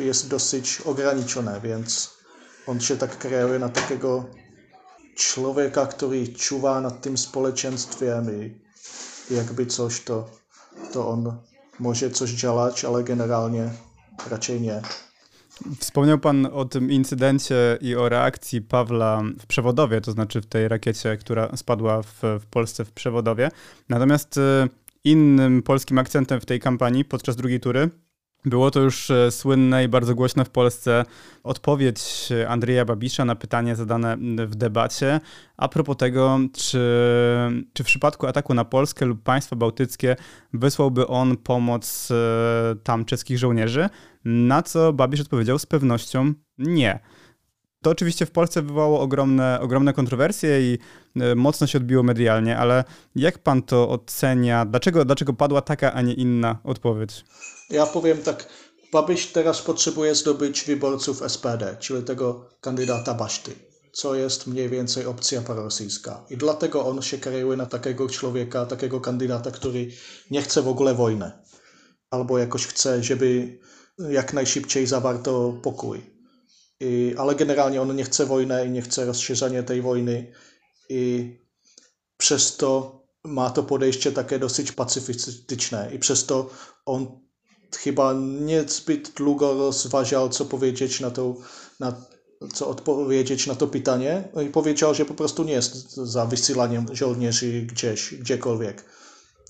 e, 0.00 0.04
jest 0.04 0.28
dosyć 0.28 0.80
ograniczone, 0.80 1.60
więc 1.60 2.18
on 2.66 2.80
się 2.80 2.96
tak 2.96 3.18
kreuje 3.18 3.58
na 3.58 3.68
takiego 3.68 4.24
człowieka, 5.16 5.86
który 5.86 6.28
czuwa 6.28 6.80
nad 6.80 7.00
tym 7.00 7.18
społeczeństwem 7.18 8.26
i 8.42 8.54
jakby 9.34 9.66
coś, 9.66 10.00
to, 10.00 10.30
to 10.92 11.08
on 11.08 11.38
może 11.78 12.10
coś 12.10 12.30
działać, 12.30 12.84
ale 12.84 13.04
generalnie 13.04 13.70
raczej 14.30 14.60
nie. 14.60 14.82
Wspomniał 15.80 16.18
Pan 16.18 16.46
o 16.46 16.64
tym 16.64 16.90
incydencie 16.90 17.78
i 17.80 17.96
o 17.96 18.08
reakcji 18.08 18.62
Pawła 18.62 19.22
w 19.40 19.46
Przewodowie, 19.46 20.00
to 20.00 20.12
znaczy 20.12 20.40
w 20.40 20.46
tej 20.46 20.68
rakiecie, 20.68 21.16
która 21.16 21.56
spadła 21.56 22.02
w, 22.02 22.22
w 22.22 22.46
Polsce 22.50 22.84
w 22.84 22.92
Przewodowie. 22.92 23.50
Natomiast 23.88 24.36
y, 24.36 24.68
innym 25.04 25.62
polskim 25.62 25.98
akcentem 25.98 26.40
w 26.40 26.46
tej 26.46 26.60
kampanii 26.60 27.04
podczas 27.04 27.36
drugiej 27.36 27.60
tury 27.60 27.90
było 28.44 28.70
to 28.70 28.80
już 28.80 29.10
e, 29.10 29.30
słynne 29.30 29.84
i 29.84 29.88
bardzo 29.88 30.14
głośne 30.14 30.44
w 30.44 30.50
Polsce 30.50 31.04
odpowiedź 31.44 32.28
Andrzeja 32.48 32.84
Babisza 32.84 33.24
na 33.24 33.34
pytanie 33.34 33.76
zadane 33.76 34.16
w 34.46 34.54
debacie 34.54 35.20
a 35.56 35.68
propos 35.68 35.96
tego, 35.96 36.38
czy, 36.52 36.80
czy 37.72 37.84
w 37.84 37.86
przypadku 37.86 38.26
ataku 38.26 38.54
na 38.54 38.64
Polskę 38.64 39.06
lub 39.06 39.22
państwa 39.22 39.56
bałtyckie 39.56 40.16
wysłałby 40.52 41.06
on 41.06 41.36
pomoc 41.36 42.10
e, 42.10 42.76
tam 42.82 43.04
czeskich 43.04 43.38
żołnierzy, 43.38 43.88
na 44.24 44.62
co 44.62 44.92
Babisz 44.92 45.20
odpowiedział 45.20 45.58
z 45.58 45.66
pewnością 45.66 46.32
nie. 46.58 47.00
To 47.82 47.90
oczywiście 47.90 48.26
w 48.26 48.30
Polsce 48.30 48.62
wywołało 48.62 49.00
ogromne, 49.00 49.60
ogromne 49.60 49.92
kontrowersje 49.92 50.60
i 50.60 50.78
e, 51.16 51.34
mocno 51.34 51.66
się 51.66 51.78
odbiło 51.78 52.02
medialnie, 52.02 52.58
ale 52.58 52.84
jak 53.16 53.38
pan 53.38 53.62
to 53.62 53.88
ocenia? 53.88 54.64
Dlaczego, 54.64 55.04
dlaczego 55.04 55.32
padła 55.32 55.62
taka, 55.62 55.92
a 55.92 56.02
nie 56.02 56.14
inna 56.14 56.58
odpowiedź? 56.64 57.24
Ja 57.70 57.86
powiem 57.86 58.18
tak, 58.18 58.48
Babiš 58.92 59.26
teraz 59.26 59.62
potrzebuje 59.62 60.14
zdobyć 60.14 60.64
wyborców 60.64 61.22
SPD, 61.28 61.76
czyli 61.80 62.02
tego 62.02 62.48
kandydata 62.60 63.14
Baszty, 63.14 63.50
co 63.92 64.14
jest 64.14 64.46
mniej 64.46 64.68
więcej 64.68 65.06
opcja 65.06 65.40
prorosyjska. 65.40 66.24
I 66.30 66.36
dlatego 66.36 66.86
on 66.86 67.02
się 67.02 67.18
kreuje 67.18 67.56
na 67.56 67.66
takiego 67.66 68.08
człowieka, 68.08 68.66
takiego 68.66 69.00
kandydata, 69.00 69.50
który 69.50 69.90
nie 70.30 70.42
chce 70.42 70.62
w 70.62 70.68
ogóle 70.68 70.94
wojny. 70.94 71.32
Albo 72.10 72.38
jakoś 72.38 72.66
chce, 72.66 73.02
żeby 73.02 73.58
jak 74.10 74.32
najszybciej 74.32 74.86
zawarto 74.86 75.52
pokój. 75.62 76.17
I, 76.80 77.14
ale 77.18 77.34
generalnie 77.34 77.82
on 77.82 77.96
nie 77.96 78.04
chce 78.04 78.26
wojny 78.26 78.66
i 78.66 78.70
nie 78.70 78.82
chce 78.82 79.06
rozszerzania 79.06 79.62
tej 79.62 79.82
wojny 79.82 80.32
i 80.88 81.34
przez 82.16 82.56
to 82.56 82.98
ma 83.24 83.50
to 83.50 83.62
podejście 83.62 84.12
takie 84.12 84.38
dosyć 84.38 84.72
pacyfistyczne 84.72 85.90
i 85.94 85.98
przez 85.98 86.26
to 86.26 86.50
on 86.86 87.20
chyba 87.76 88.14
niezbyt 88.40 89.10
długo 89.16 89.54
rozważał, 89.54 90.28
co 90.28 90.44
powiedzieć 90.44 91.00
na 91.00 91.10
to, 91.10 91.36
na, 91.80 92.06
co 92.54 92.68
odpowiedzieć 92.68 93.46
na 93.46 93.54
to 93.54 93.66
pytanie 93.66 94.28
no 94.34 94.42
i 94.42 94.48
powiedział, 94.48 94.94
że 94.94 95.04
po 95.04 95.14
prostu 95.14 95.44
nie 95.44 95.52
jest 95.52 95.96
za 95.96 96.26
wysyłaniem 96.26 96.86
żołnierzy 96.92 97.62
gdzieś, 97.62 98.14
gdziekolwiek. 98.14 98.84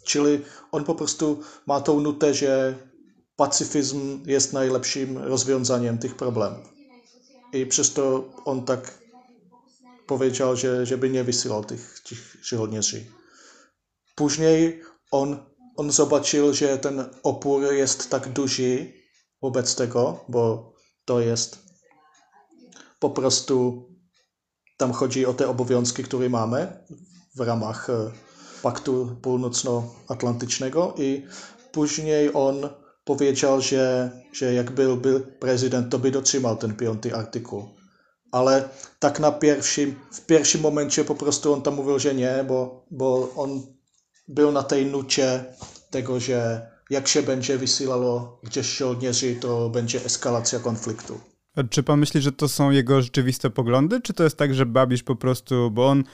Czyli 0.04 0.40
on 0.72 0.84
po 0.84 0.94
prostu 0.94 1.40
ma 1.66 1.80
tą 1.80 2.00
nutę, 2.00 2.34
że 2.34 2.74
pacyfizm 3.36 4.26
jest 4.26 4.52
najlepszym 4.52 5.18
rozwiązaniem 5.18 5.98
tych 5.98 6.14
problemów. 6.14 6.77
I 7.52 7.66
przez 7.66 7.92
to 7.92 8.32
on 8.44 8.64
tak 8.64 8.98
powiedział, 10.06 10.56
że 10.56 10.86
żeby 10.86 11.10
nie 11.10 11.24
wysyłał 11.24 11.64
tych, 11.64 12.00
tych 12.08 12.36
żołnierzy. 12.42 13.04
Później 14.14 14.82
on, 15.10 15.36
on 15.76 15.90
zobaczył, 15.90 16.54
że 16.54 16.78
ten 16.78 17.04
opór 17.22 17.72
jest 17.72 18.10
tak 18.10 18.28
duży 18.28 18.92
wobec 19.42 19.74
tego, 19.74 20.24
bo 20.28 20.72
to 21.04 21.20
jest 21.20 21.58
po 22.98 23.10
prostu 23.10 23.84
tam 24.76 24.92
chodzi 24.92 25.26
o 25.26 25.34
te 25.34 25.48
obowiązki, 25.48 26.04
które 26.04 26.28
mamy 26.28 26.84
w 27.36 27.40
ramach 27.40 27.90
e, 27.90 28.10
Paktu 28.62 29.16
Północnoatlantycznego 29.22 30.94
i 30.98 31.26
później 31.72 32.30
on 32.34 32.68
powiedział, 33.08 33.60
że, 33.60 34.10
że 34.32 34.54
jak 34.54 34.70
był, 34.70 34.96
był 34.96 35.20
prezydent, 35.20 35.90
to 35.90 35.98
by 35.98 36.10
dotrzymał 36.10 36.56
ten 36.56 36.76
piąty 36.76 37.14
artykuł. 37.14 37.68
Ale 38.32 38.68
tak 38.98 39.20
na 39.20 39.32
pierwszym, 39.32 39.94
w 40.12 40.26
pierwszym 40.26 40.60
momencie 40.60 41.04
po 41.04 41.14
prostu 41.14 41.52
on 41.52 41.62
tam 41.62 41.74
mówił, 41.74 41.98
że 41.98 42.14
nie, 42.14 42.44
bo, 42.48 42.86
bo 42.90 43.32
on 43.36 43.62
był 44.28 44.52
na 44.52 44.62
tej 44.62 44.86
nucie 44.86 45.44
tego, 45.90 46.20
że 46.20 46.66
jak 46.90 47.08
się 47.08 47.22
będzie 47.22 47.58
wysyłało 47.58 48.40
gdzieś 48.44 48.76
żołnierzy, 48.76 49.36
to 49.36 49.70
będzie 49.70 50.04
eskalacja 50.04 50.58
konfliktu. 50.58 51.20
Czy 51.70 51.82
pan 51.82 51.98
myśli, 51.98 52.20
że 52.20 52.32
to 52.32 52.48
są 52.48 52.70
jego 52.70 53.02
rzeczywiste 53.02 53.50
poglądy, 53.50 54.00
czy 54.00 54.12
to 54.14 54.24
jest 54.24 54.36
tak, 54.36 54.54
że 54.54 54.66
Babisz 54.66 55.02
po 55.02 55.16
prostu, 55.16 55.70
bo 55.70 55.88
on 55.88 56.04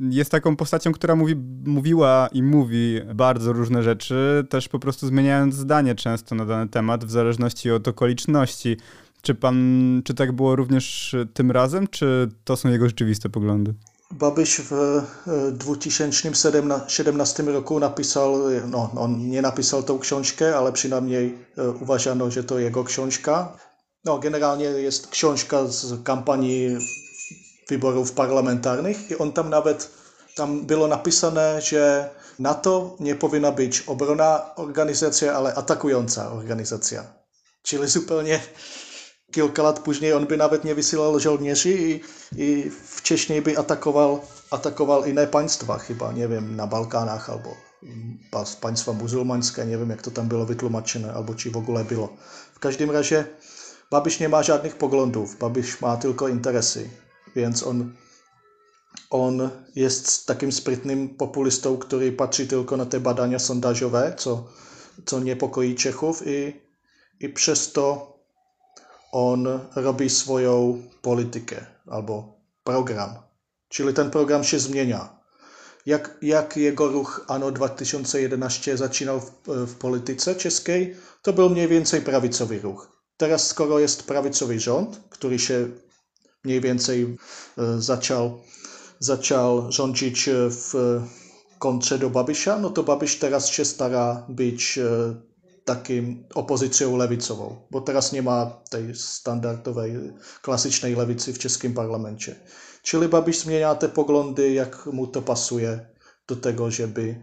jest 0.00 0.30
taką 0.30 0.56
postacią, 0.56 0.92
która 0.92 1.16
mówi, 1.16 1.34
mówiła 1.66 2.28
i 2.32 2.42
mówi 2.42 3.00
bardzo 3.14 3.52
różne 3.52 3.82
rzeczy, 3.82 4.46
też 4.50 4.68
po 4.68 4.78
prostu 4.78 5.06
zmieniając 5.06 5.54
zdanie 5.54 5.94
często 5.94 6.34
na 6.34 6.46
dany 6.46 6.68
temat, 6.68 7.04
w 7.04 7.10
zależności 7.10 7.70
od 7.70 7.88
okoliczności. 7.88 8.76
Czy 9.22 9.34
pan, 9.34 9.56
czy 10.04 10.14
tak 10.14 10.32
było 10.32 10.56
również 10.56 11.16
tym 11.34 11.50
razem, 11.50 11.88
czy 11.88 12.28
to 12.44 12.56
są 12.56 12.68
jego 12.68 12.86
rzeczywiste 12.86 13.28
poglądy? 13.28 13.74
Babiš 14.10 14.60
w 14.60 15.02
2017 15.52 17.42
roku 17.42 17.80
napisał, 17.80 18.34
no 18.70 18.90
on 18.96 19.28
nie 19.30 19.42
napisał 19.42 19.82
tą 19.82 19.98
książkę, 19.98 20.56
ale 20.56 20.72
przynajmniej 20.72 21.38
e, 21.56 21.70
uważano, 21.70 22.30
że 22.30 22.44
to 22.44 22.58
jego 22.58 22.84
książka. 22.84 23.56
No 24.04 24.18
generalnie 24.18 24.64
jest 24.64 25.08
książka 25.08 25.66
z 25.66 26.02
kampanii 26.02 26.76
wyborów 27.68 28.12
parlamentarnych 28.12 29.10
i 29.10 29.18
on 29.18 29.32
tam 29.32 29.50
nawet, 29.50 29.90
tam 30.36 30.66
bylo 30.66 30.88
napísané, 30.88 31.60
že 31.60 32.10
NATO 32.38 32.96
nie 33.00 33.14
powinna 33.14 33.52
być 33.52 33.82
obrona 33.86 34.54
organizacja, 34.56 35.34
ale 35.34 35.54
atakująca 35.54 36.32
organizacja. 36.32 37.04
Čili 37.62 37.86
zupełnie 37.86 38.40
kilka 39.32 39.62
lat 39.62 39.78
później 39.78 40.12
on 40.12 40.26
by 40.26 40.36
nawet 40.36 40.64
nie 40.64 40.74
wysyłał 40.74 41.20
żołnierzy 41.20 41.70
i, 41.70 42.00
i 42.36 42.70
wcześniej 42.70 43.42
by 43.42 43.58
atakował, 43.58 44.20
atakował 44.50 45.04
inne 45.04 45.26
państwa 45.26 45.78
chyba, 45.78 46.12
nie 46.12 46.28
wiem, 46.28 46.56
na 46.56 46.66
Balkánach 46.66 47.30
albo 47.30 47.68
państwa 48.60 48.92
muzułmańskie, 48.92 49.64
nie 49.64 49.78
wiem 49.78 49.90
jak 49.90 50.02
to 50.02 50.10
tam 50.10 50.28
było 50.28 50.46
wytłumaczone, 50.46 51.12
albo 51.12 51.34
czy 51.34 51.50
w 51.50 51.56
ogóle 51.56 51.84
było. 51.84 52.16
W 52.54 52.58
każdym 52.58 52.90
razie 52.90 53.24
Babiš 53.90 54.20
nie 54.20 54.28
ma 54.28 54.42
żadnych 54.42 54.76
poglądów, 54.76 55.38
Babiš 55.38 55.80
ma 55.80 55.96
tylko 55.96 56.28
interesy. 56.28 56.90
Więc 57.38 57.62
on, 57.62 57.94
on 59.10 59.50
jest 59.74 60.26
takim 60.26 60.52
sprytnym 60.52 61.08
populistą, 61.08 61.78
który 61.78 62.12
patrzy 62.12 62.46
tylko 62.46 62.76
na 62.76 62.86
te 62.86 63.00
badania 63.00 63.38
sondażowe, 63.38 64.14
co, 64.18 64.48
co 65.06 65.20
niepokoi 65.20 65.74
Czechów 65.74 66.22
i, 66.26 66.60
i 67.20 67.34
to 67.72 68.18
on 69.12 69.48
robi 69.76 70.10
swoją 70.10 70.82
politykę 71.02 71.66
albo 71.86 72.40
program. 72.64 73.14
Czyli 73.68 73.94
ten 73.94 74.10
program 74.10 74.44
się 74.44 74.58
zmienia. 74.58 75.18
Jak, 75.86 76.18
jak 76.22 76.56
jego 76.56 76.88
ruch 76.88 77.24
ANO 77.28 77.50
2011 77.50 78.76
zaczynał 78.76 79.20
w, 79.20 79.32
w 79.46 79.74
polityce 79.74 80.34
czeskiej, 80.34 80.96
to 81.22 81.32
był 81.32 81.50
mniej 81.50 81.68
więcej 81.68 82.00
prawicowy 82.00 82.58
ruch. 82.60 83.02
Teraz, 83.16 83.46
skoro 83.46 83.78
jest 83.78 84.02
prawicowy 84.02 84.60
rząd, 84.60 85.00
który 85.10 85.38
się 85.38 85.68
mniej 86.44 86.60
więcej 86.60 87.16
e, 87.58 87.82
zaczął, 87.82 88.40
zaczął 88.98 89.72
rządzić 89.72 90.28
e, 90.28 90.32
w 90.50 90.74
kontrze 91.58 91.98
do 91.98 92.10
Babisza, 92.10 92.58
no 92.58 92.70
to 92.70 92.82
Babiš 92.82 93.18
teraz 93.18 93.48
się 93.48 93.64
stara 93.64 94.26
być 94.28 94.78
e, 94.78 95.14
takim 95.64 96.24
opozycją 96.34 96.96
lewicową, 96.96 97.56
bo 97.70 97.80
teraz 97.80 98.12
nie 98.12 98.22
ma 98.22 98.46
tej 98.70 98.94
standardowej, 98.94 99.92
klasycznej 100.42 100.94
lewicy 100.94 101.32
w 101.32 101.38
czeskim 101.38 101.74
parlamencie. 101.74 102.36
Czyli 102.82 103.08
Babiš 103.08 103.38
zmienia 103.38 103.74
te 103.74 103.88
poglądy, 103.88 104.52
jak 104.52 104.86
mu 104.86 105.06
to 105.06 105.22
pasuje 105.22 105.86
do 106.28 106.36
tego, 106.36 106.70
żeby 106.70 107.22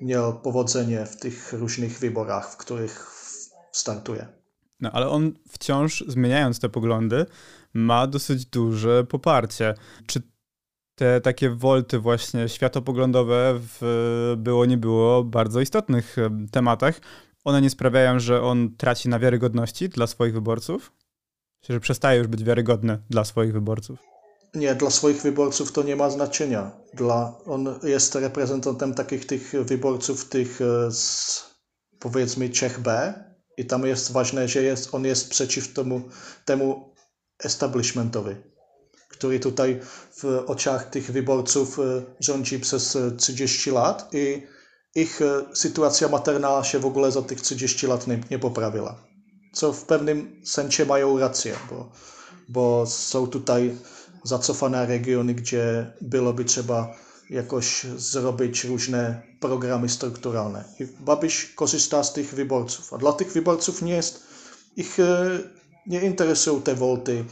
miał 0.00 0.40
powodzenie 0.40 1.06
w 1.06 1.16
tych 1.16 1.52
różnych 1.52 1.98
wyborach, 1.98 2.52
w 2.52 2.56
których 2.56 3.10
startuje. 3.72 4.28
No 4.80 4.90
ale 4.92 5.08
on 5.08 5.32
wciąż 5.48 6.04
zmieniając 6.08 6.60
te 6.60 6.68
poglądy, 6.68 7.26
ma 7.74 8.06
dosyć 8.06 8.46
duże 8.46 9.04
poparcie. 9.04 9.74
Czy 10.06 10.22
te 10.94 11.20
takie 11.20 11.50
wolty 11.50 11.98
właśnie 11.98 12.48
światopoglądowe 12.48 13.60
w 13.60 14.34
było 14.36 14.66
nie 14.66 14.76
było 14.76 15.24
bardzo 15.24 15.60
istotnych 15.60 16.16
tematach, 16.50 17.00
one 17.44 17.60
nie 17.60 17.70
sprawiają, 17.70 18.18
że 18.18 18.42
on 18.42 18.76
traci 18.76 19.08
na 19.08 19.18
wiarygodności 19.18 19.88
dla 19.88 20.06
swoich 20.06 20.34
wyborców? 20.34 20.92
Że 21.68 21.80
przestaje 21.80 22.18
już 22.18 22.28
być 22.28 22.44
wiarygodny 22.44 22.98
dla 23.10 23.24
swoich 23.24 23.52
wyborców? 23.52 23.98
Nie, 24.54 24.74
dla 24.74 24.90
swoich 24.90 25.22
wyborców 25.22 25.72
to 25.72 25.82
nie 25.82 25.96
ma 25.96 26.10
znaczenia. 26.10 26.70
Dla, 26.94 27.38
on 27.46 27.78
jest 27.82 28.14
reprezentantem 28.14 28.94
takich 28.94 29.26
tych 29.26 29.52
wyborców 29.64 30.28
tych 30.28 30.58
z 30.90 31.54
powiedzmy 31.98 32.48
Czech 32.48 32.80
B 32.80 33.14
i 33.56 33.66
tam 33.66 33.86
jest 33.86 34.12
ważne, 34.12 34.48
że 34.48 34.62
jest, 34.62 34.94
on 34.94 35.04
jest 35.04 35.30
przeciw 35.30 35.72
temu, 35.72 36.02
temu 36.44 36.93
establishmentowi, 37.38 38.34
który 39.08 39.40
tutaj 39.40 39.80
w 40.16 40.24
oczach 40.46 40.90
tych 40.90 41.10
wyborców 41.10 41.78
rządzi 42.20 42.58
przez 42.58 42.98
30 43.16 43.70
lat 43.70 44.14
i 44.14 44.42
ich 44.94 45.20
sytuacja 45.54 46.08
materialna 46.08 46.64
się 46.64 46.78
w 46.78 46.86
ogóle 46.86 47.12
za 47.12 47.22
tych 47.22 47.40
30 47.40 47.86
lat 47.86 48.06
nie, 48.06 48.20
nie. 48.30 48.40
Co 49.52 49.72
w 49.72 49.84
pewnym 49.84 50.40
sensie 50.44 50.86
mają 50.86 51.18
rację, 51.18 51.56
bo, 51.70 51.92
bo 52.48 52.86
są 52.86 53.26
tutaj 53.26 53.76
zacofane 54.24 54.86
regiony, 54.86 55.34
gdzie 55.34 55.92
byłoby 56.00 56.44
trzeba 56.44 56.94
jakoś 57.30 57.86
zrobić 57.96 58.64
różne 58.64 59.22
programy 59.40 59.88
strukturalne. 59.88 60.64
Babiš 61.00 61.52
korzysta 61.54 62.04
z 62.04 62.12
tych 62.12 62.34
wyborców, 62.34 62.92
a 62.92 62.98
dla 62.98 63.12
tych 63.12 63.32
wyborców 63.32 63.82
nie 63.82 63.92
jest, 63.92 64.22
ich 64.76 64.98
nie 65.86 66.00
interesują 66.00 66.62
te 66.62 66.74
wolty 66.74 67.24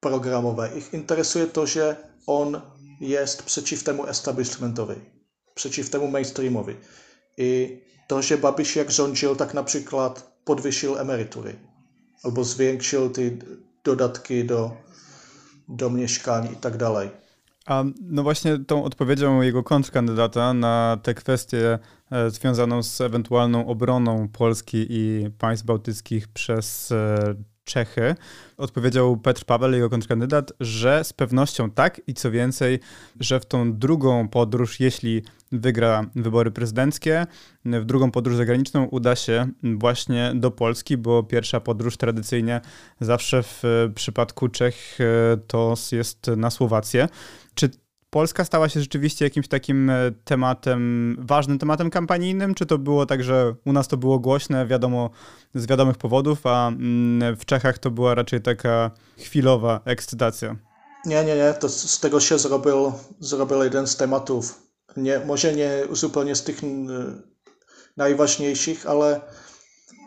programowe. 0.00 0.70
Ich 0.78 0.94
interesuje 0.94 1.46
to, 1.46 1.66
że 1.66 1.96
on 2.26 2.60
jest 3.00 3.42
przeciw 3.42 3.84
temu 3.84 4.06
establishmentowi, 4.06 4.94
przeciw 5.54 5.90
temu 5.90 6.08
mainstreamowi. 6.08 6.74
I 7.38 7.78
to, 8.08 8.22
że 8.22 8.38
Babiš 8.38 8.76
jak 8.76 8.90
rządził, 8.90 9.36
tak 9.36 9.54
na 9.54 9.64
przykład 9.64 10.32
podwyższył 10.44 10.98
emerytury 10.98 11.56
albo 12.22 12.44
zwiększył 12.44 13.10
te 13.10 13.22
dodatki 13.84 14.44
do, 14.44 14.70
do 15.68 15.90
mieszkań 15.90 16.48
i 16.52 16.56
tak 16.56 16.76
dalej. 16.76 17.10
A 17.66 17.84
no 18.02 18.22
właśnie 18.22 18.58
tą 18.58 18.84
odpowiedzią 18.84 19.42
jego 19.42 19.62
kontrkandydata 19.62 20.54
na 20.54 20.98
tę 21.02 21.14
kwestię 21.14 21.78
e, 22.10 22.30
związaną 22.30 22.82
z 22.82 23.00
ewentualną 23.00 23.66
obroną 23.66 24.28
Polski 24.28 24.86
i 24.90 25.30
państw 25.38 25.66
bałtyckich 25.66 26.28
przez 26.28 26.92
e, 26.92 27.34
Czechy, 27.64 28.14
odpowiedział 28.56 29.16
Petr 29.16 29.44
Paweł, 29.44 29.72
jego 29.72 29.90
kontrkandydat, 29.90 30.52
że 30.60 31.04
z 31.04 31.12
pewnością 31.12 31.70
tak 31.70 32.00
i 32.06 32.14
co 32.14 32.30
więcej, 32.30 32.80
że 33.20 33.40
w 33.40 33.46
tą 33.46 33.72
drugą 33.78 34.28
podróż, 34.28 34.80
jeśli 34.80 35.22
wygra 35.52 36.06
wybory 36.14 36.50
prezydenckie, 36.50 37.26
w 37.64 37.84
drugą 37.84 38.10
podróż 38.10 38.36
zagraniczną 38.36 38.84
uda 38.84 39.16
się 39.16 39.48
właśnie 39.62 40.32
do 40.34 40.50
Polski, 40.50 40.96
bo 40.96 41.22
pierwsza 41.22 41.60
podróż 41.60 41.96
tradycyjnie 41.96 42.60
zawsze 43.00 43.42
w 43.42 43.62
przypadku 43.94 44.48
Czech 44.48 44.98
e, 45.00 45.36
to 45.36 45.74
jest 45.92 46.26
na 46.36 46.50
Słowację. 46.50 47.08
Czy 47.54 47.70
Polska 48.12 48.44
stała 48.44 48.68
się 48.68 48.80
rzeczywiście 48.80 49.24
jakimś 49.24 49.48
takim 49.48 49.90
e, 49.90 50.10
tematem, 50.24 51.16
ważnym 51.18 51.58
tematem 51.58 51.90
kampanijnym, 51.90 52.54
czy 52.54 52.66
to 52.66 52.78
było 52.78 53.06
tak, 53.06 53.24
że 53.24 53.54
u 53.64 53.72
nas 53.72 53.88
to 53.88 53.96
było 53.96 54.18
głośne, 54.18 54.66
wiadomo, 54.66 55.10
z 55.54 55.66
wiadomych 55.66 55.96
powodów, 55.96 56.46
a 56.46 56.68
mm, 56.68 57.36
w 57.36 57.44
Czechach 57.44 57.78
to 57.78 57.90
była 57.90 58.14
raczej 58.14 58.42
taka 58.42 58.90
chwilowa 59.18 59.80
ekscytacja? 59.84 60.56
Nie, 61.06 61.24
nie, 61.24 61.36
nie, 61.36 61.54
to 61.60 61.68
z 61.68 62.00
tego 62.00 62.20
się 62.20 62.38
zrobił, 62.38 62.92
zrobił 63.20 63.62
jeden 63.62 63.86
z 63.86 63.96
tematów. 63.96 64.62
Nie, 64.96 65.18
może 65.18 65.52
nie 65.52 65.70
zupełnie 65.92 66.34
z 66.34 66.44
tych 66.44 66.60
najważniejszych, 67.96 68.86
ale 68.86 69.20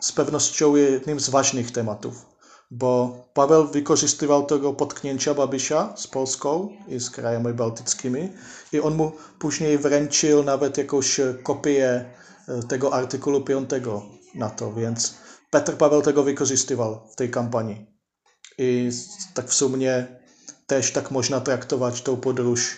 z 0.00 0.12
pewnością 0.12 0.76
jednym 0.76 1.20
z 1.20 1.28
ważnych 1.28 1.70
tematów 1.70 2.35
bo 2.70 3.24
Paweł 3.34 3.66
wykorzystywał 3.66 4.46
tego 4.46 4.72
potknięcia 4.72 5.34
Babisza 5.34 5.94
z 5.96 6.06
Polską 6.06 6.68
i 6.88 7.00
z 7.00 7.10
krajami 7.10 7.52
bałtyckimi 7.52 8.32
i 8.72 8.80
on 8.80 8.94
mu 8.94 9.12
później 9.38 9.78
wręczył 9.78 10.42
nawet 10.42 10.78
jakąś 10.78 11.20
kopię 11.42 12.04
e, 12.48 12.62
tego 12.62 12.94
artykułu 12.94 13.40
5 13.40 13.70
na 14.34 14.50
to, 14.50 14.72
więc 14.72 15.14
Petr 15.50 15.76
Paweł 15.76 16.02
tego 16.02 16.22
wykorzystywał 16.22 17.08
w 17.12 17.16
tej 17.16 17.30
kampanii. 17.30 17.86
I 18.58 18.90
tak 19.34 19.48
w 19.48 19.54
sumie 19.54 20.06
też 20.66 20.92
tak 20.92 21.10
można 21.10 21.40
traktować 21.40 22.02
tą 22.02 22.16
podróż, 22.16 22.76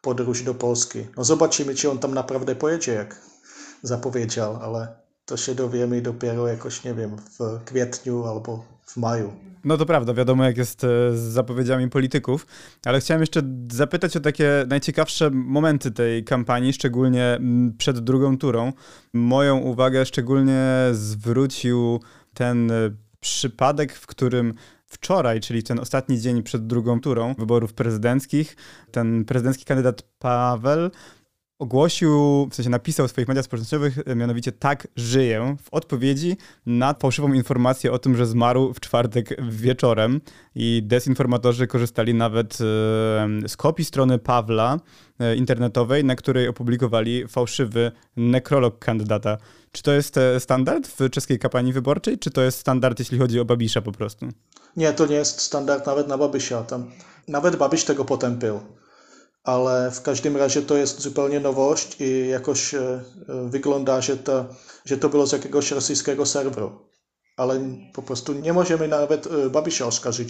podróż 0.00 0.42
do 0.42 0.54
Polski. 0.54 1.06
No 1.16 1.24
zobaczymy, 1.24 1.74
czy 1.74 1.90
on 1.90 1.98
tam 1.98 2.14
naprawdę 2.14 2.54
pojedzie, 2.54 2.92
jak 2.92 3.20
zapowiedział, 3.82 4.56
ale 4.62 5.02
to 5.24 5.36
się 5.36 5.54
dowiemy 5.54 6.02
dopiero 6.02 6.48
jakoś, 6.48 6.84
nie 6.84 6.94
wiem, 6.94 7.16
w 7.38 7.64
kwietniu 7.64 8.24
albo 8.26 8.64
w 8.86 8.96
maju. 8.96 9.32
No 9.64 9.76
to 9.76 9.86
prawda, 9.86 10.14
wiadomo 10.14 10.44
jak 10.44 10.56
jest 10.56 10.84
e, 10.84 10.88
z 11.16 11.20
zapowiedziami 11.20 11.88
polityków, 11.90 12.46
ale 12.84 13.00
chciałem 13.00 13.20
jeszcze 13.20 13.42
zapytać 13.72 14.16
o 14.16 14.20
takie 14.20 14.64
najciekawsze 14.68 15.30
momenty 15.30 15.90
tej 15.90 16.24
kampanii, 16.24 16.72
szczególnie 16.72 17.38
przed 17.78 17.98
drugą 17.98 18.38
turą. 18.38 18.72
Moją 19.12 19.58
uwagę 19.58 20.06
szczególnie 20.06 20.62
zwrócił 20.92 22.00
ten 22.34 22.70
e, 22.70 22.74
przypadek, 23.20 23.94
w 23.94 24.06
którym 24.06 24.54
wczoraj, 24.86 25.40
czyli 25.40 25.62
ten 25.62 25.78
ostatni 25.78 26.20
dzień 26.20 26.42
przed 26.42 26.66
drugą 26.66 27.00
turą 27.00 27.34
wyborów 27.38 27.74
prezydenckich, 27.74 28.56
ten 28.90 29.24
prezydencki 29.24 29.64
kandydat 29.64 30.02
Paweł 30.18 30.90
ogłosił, 31.62 32.46
w 32.50 32.54
sensie 32.54 32.70
napisał 32.70 33.08
w 33.08 33.10
swoich 33.10 33.28
mediach 33.28 33.44
społecznościowych 33.44 33.98
e, 34.06 34.14
mianowicie 34.14 34.52
tak 34.52 34.88
żyję 34.96 35.56
w 35.62 35.74
odpowiedzi 35.74 36.36
na 36.66 36.94
fałszywą 36.94 37.32
informację 37.32 37.92
o 37.92 37.98
tym, 37.98 38.16
że 38.16 38.26
zmarł 38.26 38.72
w 38.72 38.80
czwartek 38.80 39.42
wieczorem 39.50 40.20
i 40.54 40.82
dezinformatorzy 40.84 41.66
korzystali 41.66 42.14
nawet 42.14 42.54
e, 42.54 42.56
z 43.48 43.56
kopii 43.56 43.84
strony 43.84 44.18
Pawla 44.18 44.80
e, 45.18 45.36
internetowej, 45.36 46.04
na 46.04 46.16
której 46.16 46.48
opublikowali 46.48 47.28
fałszywy 47.28 47.92
nekrolog 48.16 48.78
kandydata. 48.78 49.38
Czy 49.72 49.82
to 49.82 49.92
jest 49.92 50.18
standard 50.38 50.86
w 50.86 51.10
czeskiej 51.10 51.38
kampanii 51.38 51.72
wyborczej, 51.72 52.18
czy 52.18 52.30
to 52.30 52.42
jest 52.42 52.58
standard, 52.58 52.98
jeśli 52.98 53.18
chodzi 53.18 53.40
o 53.40 53.44
Babisza 53.44 53.82
po 53.82 53.92
prostu? 53.92 54.28
Nie, 54.76 54.92
to 54.92 55.06
nie 55.06 55.16
jest 55.16 55.40
standard 55.40 55.86
nawet 55.86 56.08
na 56.08 56.18
Babisza. 56.18 56.62
Tam 56.62 56.90
nawet 57.28 57.56
Babiš 57.56 57.84
tego 57.84 58.04
potępił 58.04 58.60
ale 59.44 59.90
w 59.90 60.02
każdym 60.02 60.36
razie 60.36 60.62
to 60.62 60.76
jest 60.76 61.00
zupełnie 61.00 61.40
nowość 61.40 62.00
i 62.00 62.28
jakoś 62.28 62.74
e, 62.74 63.04
wygląda, 63.46 64.00
że 64.00 64.16
to, 64.16 64.46
że 64.84 64.98
to 64.98 65.08
było 65.08 65.26
z 65.26 65.32
jakiegoś 65.32 65.70
rosyjskiego 65.70 66.26
serweru. 66.26 66.88
Ale 67.36 67.60
po 67.94 68.02
prostu 68.02 68.32
nie 68.32 68.52
możemy 68.52 68.88
nawet 68.88 69.26
e, 69.26 69.50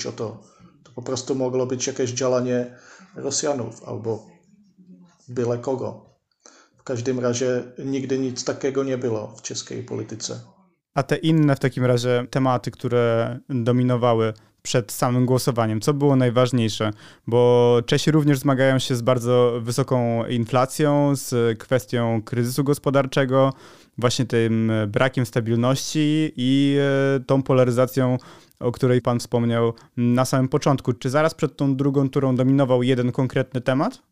o 0.07 0.13
to. 0.13 0.43
To 0.85 0.93
po 0.95 1.03
prostu 1.03 1.35
mogło 1.35 1.67
być 1.67 1.87
jakieś 1.87 2.11
działanie 2.11 2.77
Rosjanów 3.17 3.85
albo 3.85 4.27
byle 5.29 5.59
kogo. 5.59 6.07
W 6.79 6.83
każdym 6.83 7.21
razie 7.21 7.63
nigdy 7.79 8.19
nic 8.19 8.45
takiego 8.45 8.85
nie 8.85 8.99
było 8.99 9.35
w 9.37 9.43
czeskiej 9.43 9.83
polityce. 9.83 10.41
A 10.95 11.03
te 11.03 11.17
inne 11.17 11.57
w 11.57 11.59
takim 11.59 11.85
razie 11.85 12.27
tematy, 12.31 12.71
które 12.71 13.39
dominowały 13.49 14.33
przed 14.63 14.93
samym 14.93 15.27
głosowaniem? 15.27 15.81
Co 15.81 15.95
było 15.95 16.17
najważniejsze? 16.17 16.91
Bo 17.27 17.81
Czesi 17.87 18.11
również 18.11 18.39
zmagają 18.39 18.79
się 18.79 18.97
z 18.97 19.03
bardzo 19.03 19.61
wysoką 19.63 20.27
inflacją, 20.27 21.17
z 21.17 21.59
kwestią 21.59 22.23
kryzysu 22.23 22.65
gospodarczego, 22.65 23.53
właśnie 23.99 24.25
tym 24.25 24.73
brakiem 24.89 25.27
stabilności 25.27 26.33
i 26.37 26.77
e, 26.81 27.21
tą 27.21 27.43
polaryzacją, 27.43 28.19
o 28.61 28.73
której 28.73 29.01
Pan 29.03 29.19
wspomniał 29.19 29.73
na 29.97 30.25
samym 30.25 30.49
początku. 30.49 30.93
Czy 30.93 31.11
zaraz 31.11 31.35
przed 31.35 31.57
tą 31.57 31.77
drugą 31.77 32.11
turą 32.11 32.37
dominował 32.37 32.83
jeden 32.83 33.13
konkretny 33.13 33.61
temat? 33.61 34.03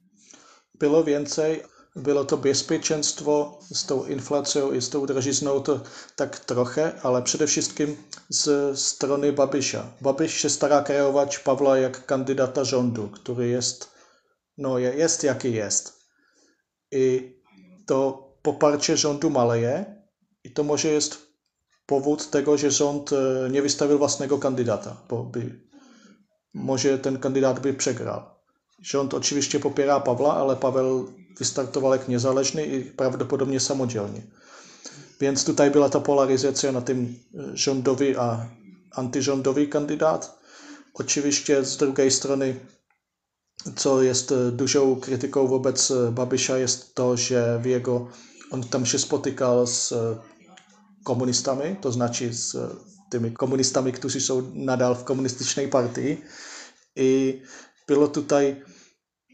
Było 0.79 1.05
więcej 1.05 1.63
bylo 1.97 2.25
to 2.25 2.37
bezpieczeństwo 2.37 3.59
z 3.73 3.87
tą 3.87 4.07
inflacją 4.07 4.73
i 4.73 4.81
z 4.81 4.91
tą 4.91 5.07
drożyzną 5.07 5.63
to 5.63 5.81
tak 6.17 6.39
trochę, 6.39 6.93
ale 7.03 7.23
przede 7.23 7.47
wszystkim 7.47 7.97
z 8.29 8.79
strony 8.79 9.33
Babysza. 9.33 9.87
Babyś 10.01 10.35
się 10.35 10.51
stara 10.51 10.83
kreować 10.83 11.39
Pawła 11.39 11.79
jak 11.79 12.07
kandydata 12.07 12.65
rządu, 12.65 13.09
który 13.09 13.49
jest, 13.49 13.91
no 14.59 14.79
jest 14.79 15.25
jaki 15.25 15.53
jest. 15.53 16.01
I 16.93 17.35
to 17.87 18.29
poparcie 18.43 18.97
rządu 18.97 19.31
maleje 19.31 20.03
i 20.45 20.51
to 20.51 20.65
może 20.65 20.89
jest 20.89 21.19
powód 21.87 22.31
tego, 22.31 22.59
że 22.59 22.71
rząd 22.71 23.11
nie 23.51 23.63
wystawił 23.63 23.99
własnego 23.99 24.39
kandydata, 24.39 24.97
bo 25.09 25.25
by, 25.25 25.61
może 26.55 26.99
ten 26.99 27.19
kandydat 27.19 27.61
by 27.61 27.75
przegrał. 27.75 28.40
Rząd 28.83 29.15
oczywiście 29.15 29.61
popiera 29.61 30.01
Pawła, 30.01 30.37
ale 30.37 30.57
Paweł 30.57 31.13
wystartował 31.39 31.93
jak 31.93 32.09
niezależny 32.09 32.67
i 32.67 32.85
prawdopodobnie 32.85 33.61
samodzielnie. 33.61 34.23
Więc 35.21 35.45
tutaj 35.45 35.71
była 35.71 35.89
ta 35.89 36.01
polaryzacja 36.01 36.73
na 36.73 36.81
tym 36.81 37.15
e, 37.35 37.57
rządowy 37.57 38.21
a 38.21 38.47
antyrządowy 38.91 39.67
kandydat. 39.67 40.41
Oczywiście 40.95 41.65
z 41.65 41.77
drugiej 41.77 42.11
strony, 42.11 42.55
co 43.77 44.03
jest 44.03 44.33
e, 44.33 44.53
dużą 44.53 45.01
krytyką 45.01 45.47
wobec 45.47 45.91
e, 45.91 46.13
Babysza, 46.13 46.59
jest 46.59 46.95
to, 46.95 47.17
że 47.17 47.61
w 47.63 47.67
jego, 47.67 48.09
on 48.51 48.65
tam 48.65 48.87
się 48.87 48.99
spotykał 48.99 49.67
z 49.67 49.95
komunistami, 51.05 51.77
to 51.81 51.93
znaczy 51.93 52.35
z 52.35 52.57
tymi 53.11 53.33
komunistami, 53.33 53.93
którzy 53.93 54.21
są 54.21 54.53
nadal 54.55 54.97
w 54.97 55.05
komunistycznej 55.05 55.69
partii. 55.69 56.17
I 56.97 57.41
Bylo 57.91 58.09
tutaj 58.09 58.63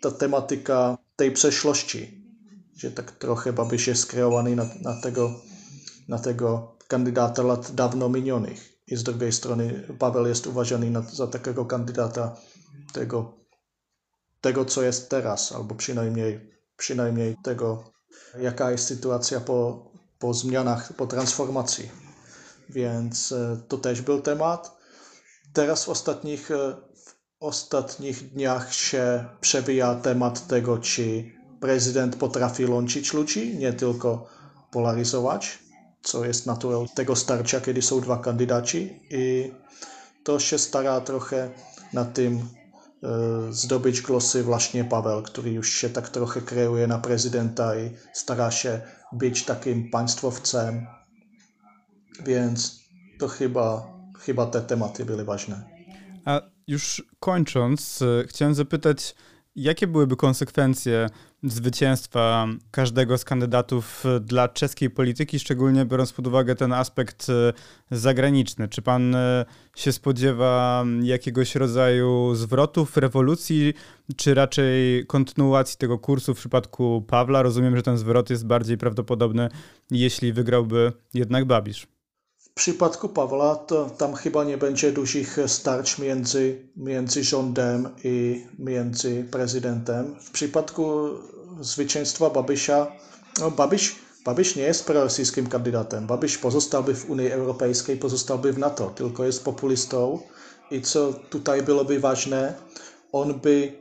ta 0.02 0.10
tematyka 0.10 0.98
tej 1.16 1.32
przeszłości, 1.32 2.26
že 2.76 2.90
tak 2.90 3.12
trochę 3.12 3.52
Babiš 3.52 3.86
je 3.86 3.94
skreovaný 3.94 4.56
na, 4.56 4.66
na, 4.82 5.00
tego, 5.00 5.40
na 6.08 6.18
tego 6.18 6.76
kandidáta 6.88 7.42
lat 7.42 7.74
dawno 7.74 8.08
minionych. 8.08 8.76
I 8.86 8.96
z 8.96 9.02
drugiej 9.02 9.32
strony 9.32 9.86
Paweł 9.98 10.26
jest 10.26 10.46
uważany 10.46 10.90
na, 10.90 11.02
za 11.02 11.26
takiego 11.26 11.64
kandydata 11.64 12.36
tego, 12.92 13.32
tego, 14.40 14.64
co 14.64 14.82
jest 14.82 15.10
teraz, 15.10 15.52
albo 15.52 15.74
przynajmniej, 15.74 16.50
przynajmniej 16.76 17.36
tego, 17.42 17.84
jaka 18.40 18.70
jest 18.70 18.86
sytuacja 18.86 19.40
po, 19.40 19.90
po 20.18 20.34
zmianach, 20.34 20.92
po 20.92 21.06
transformacji. 21.06 21.90
Więc 22.68 23.32
e, 23.32 23.56
to 23.68 23.78
też 23.78 24.02
był 24.02 24.20
temat. 24.20 24.76
Teraz 25.52 25.84
w 25.84 25.88
ostatnich, 25.88 26.50
e, 26.50 26.76
w 27.06 27.15
ostatnich 27.46 28.32
dniach 28.32 28.74
się 28.74 29.24
przewija 29.40 29.94
temat 29.94 30.46
tego, 30.46 30.78
czy 30.78 31.32
prezydent 31.60 32.16
potrafi 32.16 32.66
łączyć 32.66 33.12
ludzi, 33.12 33.56
nie 33.58 33.72
tylko 33.72 34.28
polaryzować, 34.70 35.58
co 36.02 36.24
jest 36.24 36.46
naturą 36.46 36.86
tego 36.94 37.16
starcia, 37.16 37.60
kiedy 37.60 37.82
są 37.82 38.00
dwa 38.00 38.18
kandydaci 38.18 39.00
i 39.10 39.52
to 40.24 40.38
się 40.38 40.58
stara 40.58 41.00
trochę 41.00 41.50
na 41.92 42.02
e, 42.02 42.06
zdobyć 43.50 44.00
głosy 44.00 44.42
właśnie 44.42 44.84
Paweł, 44.84 45.22
który 45.22 45.50
już 45.50 45.72
się 45.72 45.90
tak 45.90 46.08
trochę 46.08 46.40
kreuje 46.40 46.86
na 46.86 46.98
prezydenta 46.98 47.76
i 47.76 47.90
stara 48.12 48.50
się 48.50 48.80
być 49.12 49.44
takim 49.44 49.90
państwowcem, 49.90 50.86
więc 52.24 52.80
to 53.18 53.28
chyba, 53.28 53.86
chyba 54.18 54.46
te 54.46 54.60
tematy 54.60 55.04
były 55.04 55.24
ważne. 55.24 55.64
A 56.24 56.55
już 56.66 57.04
kończąc, 57.20 58.02
e, 58.02 58.24
chciałem 58.28 58.54
zapytać, 58.54 59.14
jakie 59.56 59.86
byłyby 59.86 60.16
konsekwencje 60.16 61.08
zwycięstwa 61.42 62.46
każdego 62.70 63.18
z 63.18 63.24
kandydatów 63.24 64.04
dla 64.20 64.48
czeskiej 64.48 64.90
polityki, 64.90 65.38
szczególnie 65.38 65.84
biorąc 65.84 66.12
pod 66.12 66.26
uwagę 66.26 66.54
ten 66.54 66.72
aspekt 66.72 67.26
e, 67.28 67.52
zagraniczny? 67.90 68.68
Czy 68.68 68.82
pan 68.82 69.16
się 69.76 69.92
spodziewa 69.92 70.84
jakiegoś 71.02 71.54
rodzaju 71.54 72.34
zwrotów, 72.34 72.96
rewolucji, 72.96 73.74
czy 74.16 74.34
raczej 74.34 75.06
kontynuacji 75.06 75.78
tego 75.78 75.98
kursu 75.98 76.34
w 76.34 76.38
przypadku 76.38 77.04
Pawła? 77.08 77.42
Rozumiem, 77.42 77.76
że 77.76 77.82
ten 77.82 77.98
zwrot 77.98 78.30
jest 78.30 78.46
bardziej 78.46 78.78
prawdopodobny, 78.78 79.48
jeśli 79.90 80.32
wygrałby 80.32 80.92
jednak 81.14 81.44
Babisz. 81.44 81.95
Przypadku 82.58 83.08
Pawła 83.08 83.56
to 83.56 83.90
tam 83.90 84.14
chyba 84.14 84.44
nie 84.44 84.58
będzie 84.58 84.92
dużych 84.92 85.38
starć 85.46 85.98
między, 85.98 86.68
między 86.76 87.24
rządem 87.24 87.88
i 88.04 88.46
między 88.58 89.24
prezydentem. 89.30 90.16
W 90.20 90.30
przypadku 90.30 91.08
zwycięstwa 91.60 92.30
Babysia, 92.30 92.86
no 93.40 93.50
Babyś, 93.50 93.96
Babyś 94.24 94.56
nie 94.56 94.62
jest 94.62 94.86
prorosyjskim 94.86 95.46
kandydatem. 95.46 96.06
Babyś 96.06 96.38
pozostałby 96.38 96.94
w 96.94 97.10
Unii 97.10 97.32
Europejskiej, 97.32 97.96
pozostałby 97.96 98.52
w 98.52 98.58
NATO, 98.58 98.86
tylko 98.86 99.24
jest 99.24 99.44
populistą. 99.44 100.20
I 100.70 100.82
co 100.82 101.12
tutaj 101.12 101.62
byłoby 101.62 102.00
ważne, 102.00 102.54
on 103.12 103.40
by, 103.40 103.72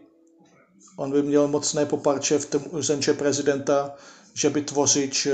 on 0.97 1.11
by 1.11 1.23
miał 1.23 1.47
mocne 1.47 1.85
poparcie 1.85 2.39
w 2.39 2.45
tym 2.45 2.61
urzędzie 2.71 3.13
prezydenta, 3.13 3.91
żeby 4.33 4.63
tworzyć 4.63 5.27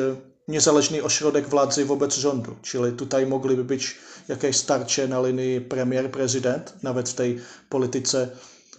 niezależny 0.51 1.03
ośrodek 1.03 1.47
władzy 1.47 1.85
wobec 1.85 2.15
rządu. 2.15 2.55
Czyli 2.61 2.91
tutaj 2.91 3.25
mogliby 3.27 3.63
być 3.63 3.97
jakieś 4.27 4.55
starcie 4.55 5.07
na 5.07 5.21
linii 5.21 5.61
premier-prezydent, 5.61 6.83
nawet 6.83 7.09
w 7.09 7.13
tej 7.13 7.39
polityce, 7.69 8.29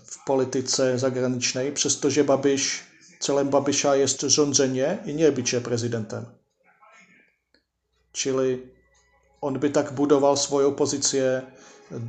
w 0.05 0.25
polityce 0.25 0.99
zagranicznej, 0.99 1.73
przez 1.73 2.01
to, 2.01 2.09
celem 3.21 3.49
Babysia 3.49 3.97
jest 3.97 4.21
rządzenie 4.21 4.99
i 5.07 5.15
nie 5.15 5.33
bycie 5.33 5.61
prezydentem. 5.61 6.25
Czyli 8.13 8.63
on 9.41 9.59
by 9.59 9.71
tak 9.71 9.93
budował 9.93 10.37
swoją 10.37 10.75
pozycję 10.75 11.43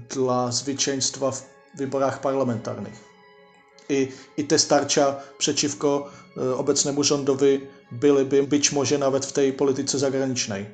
dla 0.10 0.52
zwycięstwa 0.52 1.32
w 1.32 1.44
wyborach 1.78 2.22
parlamentarnych. 2.22 2.94
I, 3.90 4.12
i 4.38 4.44
te 4.44 4.60
starcia 4.60 5.16
przeciwko 5.38 6.12
e, 6.38 6.56
obecnemu 6.56 7.04
rządowi 7.04 7.62
byłyby 7.92 8.44
być 8.44 8.72
może 8.72 8.98
nawet 8.98 9.26
w 9.26 9.34
tej 9.34 9.54
polityce 9.54 10.00
zagranicznej. 10.00 10.66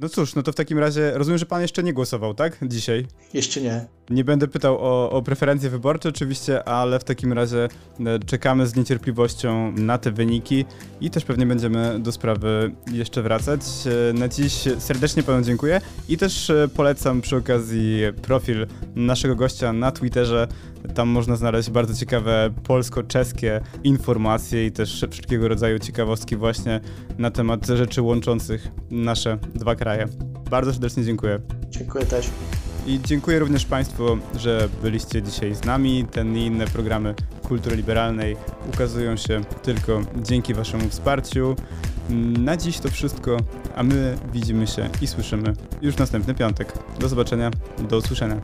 No 0.00 0.08
cóż, 0.08 0.34
no 0.34 0.42
to 0.42 0.52
w 0.52 0.54
takim 0.54 0.78
razie 0.78 1.12
rozumiem, 1.14 1.38
że 1.38 1.46
pan 1.46 1.62
jeszcze 1.62 1.82
nie 1.82 1.92
głosował, 1.92 2.34
tak? 2.34 2.58
Dzisiaj? 2.62 3.06
Jeszcze 3.34 3.60
nie. 3.60 3.86
Nie 4.10 4.24
będę 4.24 4.48
pytał 4.48 4.78
o, 4.78 5.10
o 5.10 5.22
preferencje 5.22 5.70
wyborcze 5.70 6.08
oczywiście, 6.08 6.68
ale 6.68 6.98
w 6.98 7.04
takim 7.04 7.32
razie 7.32 7.68
e, 8.00 8.18
czekamy 8.18 8.66
z 8.66 8.76
niecierpliwością 8.76 9.72
na 9.72 9.98
te 9.98 10.10
wyniki 10.10 10.64
i 11.00 11.10
też 11.10 11.24
pewnie 11.24 11.46
będziemy 11.46 11.98
do 12.00 12.12
sprawy 12.12 12.72
jeszcze 12.92 13.22
wracać. 13.22 13.60
E, 14.10 14.12
na 14.12 14.28
dziś 14.28 14.64
serdecznie 14.78 15.22
panu 15.22 15.42
dziękuję 15.42 15.80
i 16.08 16.16
też 16.16 16.50
e, 16.50 16.68
polecam 16.76 17.20
przy 17.20 17.36
okazji 17.36 18.00
profil 18.22 18.66
naszego 18.96 19.36
gościa 19.36 19.72
na 19.72 19.92
Twitterze. 19.92 20.48
Tam 20.94 21.08
można 21.08 21.36
znaleźć 21.36 21.70
bardzo 21.70 21.94
ciekawe 21.94 22.50
polsko-czeskie 22.64 23.60
informacje 23.84 24.66
i 24.66 24.72
też 24.72 25.04
wszelkiego 25.10 25.48
rodzaju 25.48 25.78
ciekawostki 25.78 26.36
właśnie 26.36 26.80
na 27.18 27.30
temat 27.30 27.66
rzeczy 27.66 28.02
łączących 28.02 28.68
nasze 28.90 29.38
dwa 29.54 29.74
kraje 29.74 29.86
kraje. 29.86 30.08
Bardzo 30.50 30.72
serdecznie 30.72 31.04
dziękuję. 31.04 31.40
Dziękuję 31.70 32.06
też. 32.06 32.30
I 32.86 33.00
dziękuję 33.04 33.38
również 33.38 33.64
Państwu, 33.64 34.18
że 34.36 34.68
byliście 34.82 35.22
dzisiaj 35.22 35.54
z 35.54 35.64
nami. 35.64 36.06
Ten 36.10 36.36
i 36.36 36.46
inne 36.46 36.66
programy 36.66 37.14
kultury 37.42 37.76
liberalnej 37.76 38.36
ukazują 38.74 39.16
się 39.16 39.44
tylko 39.62 40.00
dzięki 40.22 40.54
Waszemu 40.54 40.88
wsparciu. 40.88 41.56
Na 42.38 42.56
dziś 42.56 42.78
to 42.78 42.88
wszystko, 42.90 43.36
a 43.76 43.82
my 43.82 44.18
widzimy 44.32 44.66
się 44.66 44.88
i 45.02 45.06
słyszymy 45.06 45.52
już 45.82 45.96
następny 45.96 46.34
piątek. 46.34 46.72
Do 47.00 47.08
zobaczenia, 47.08 47.50
do 47.88 47.96
usłyszenia. 47.96 48.40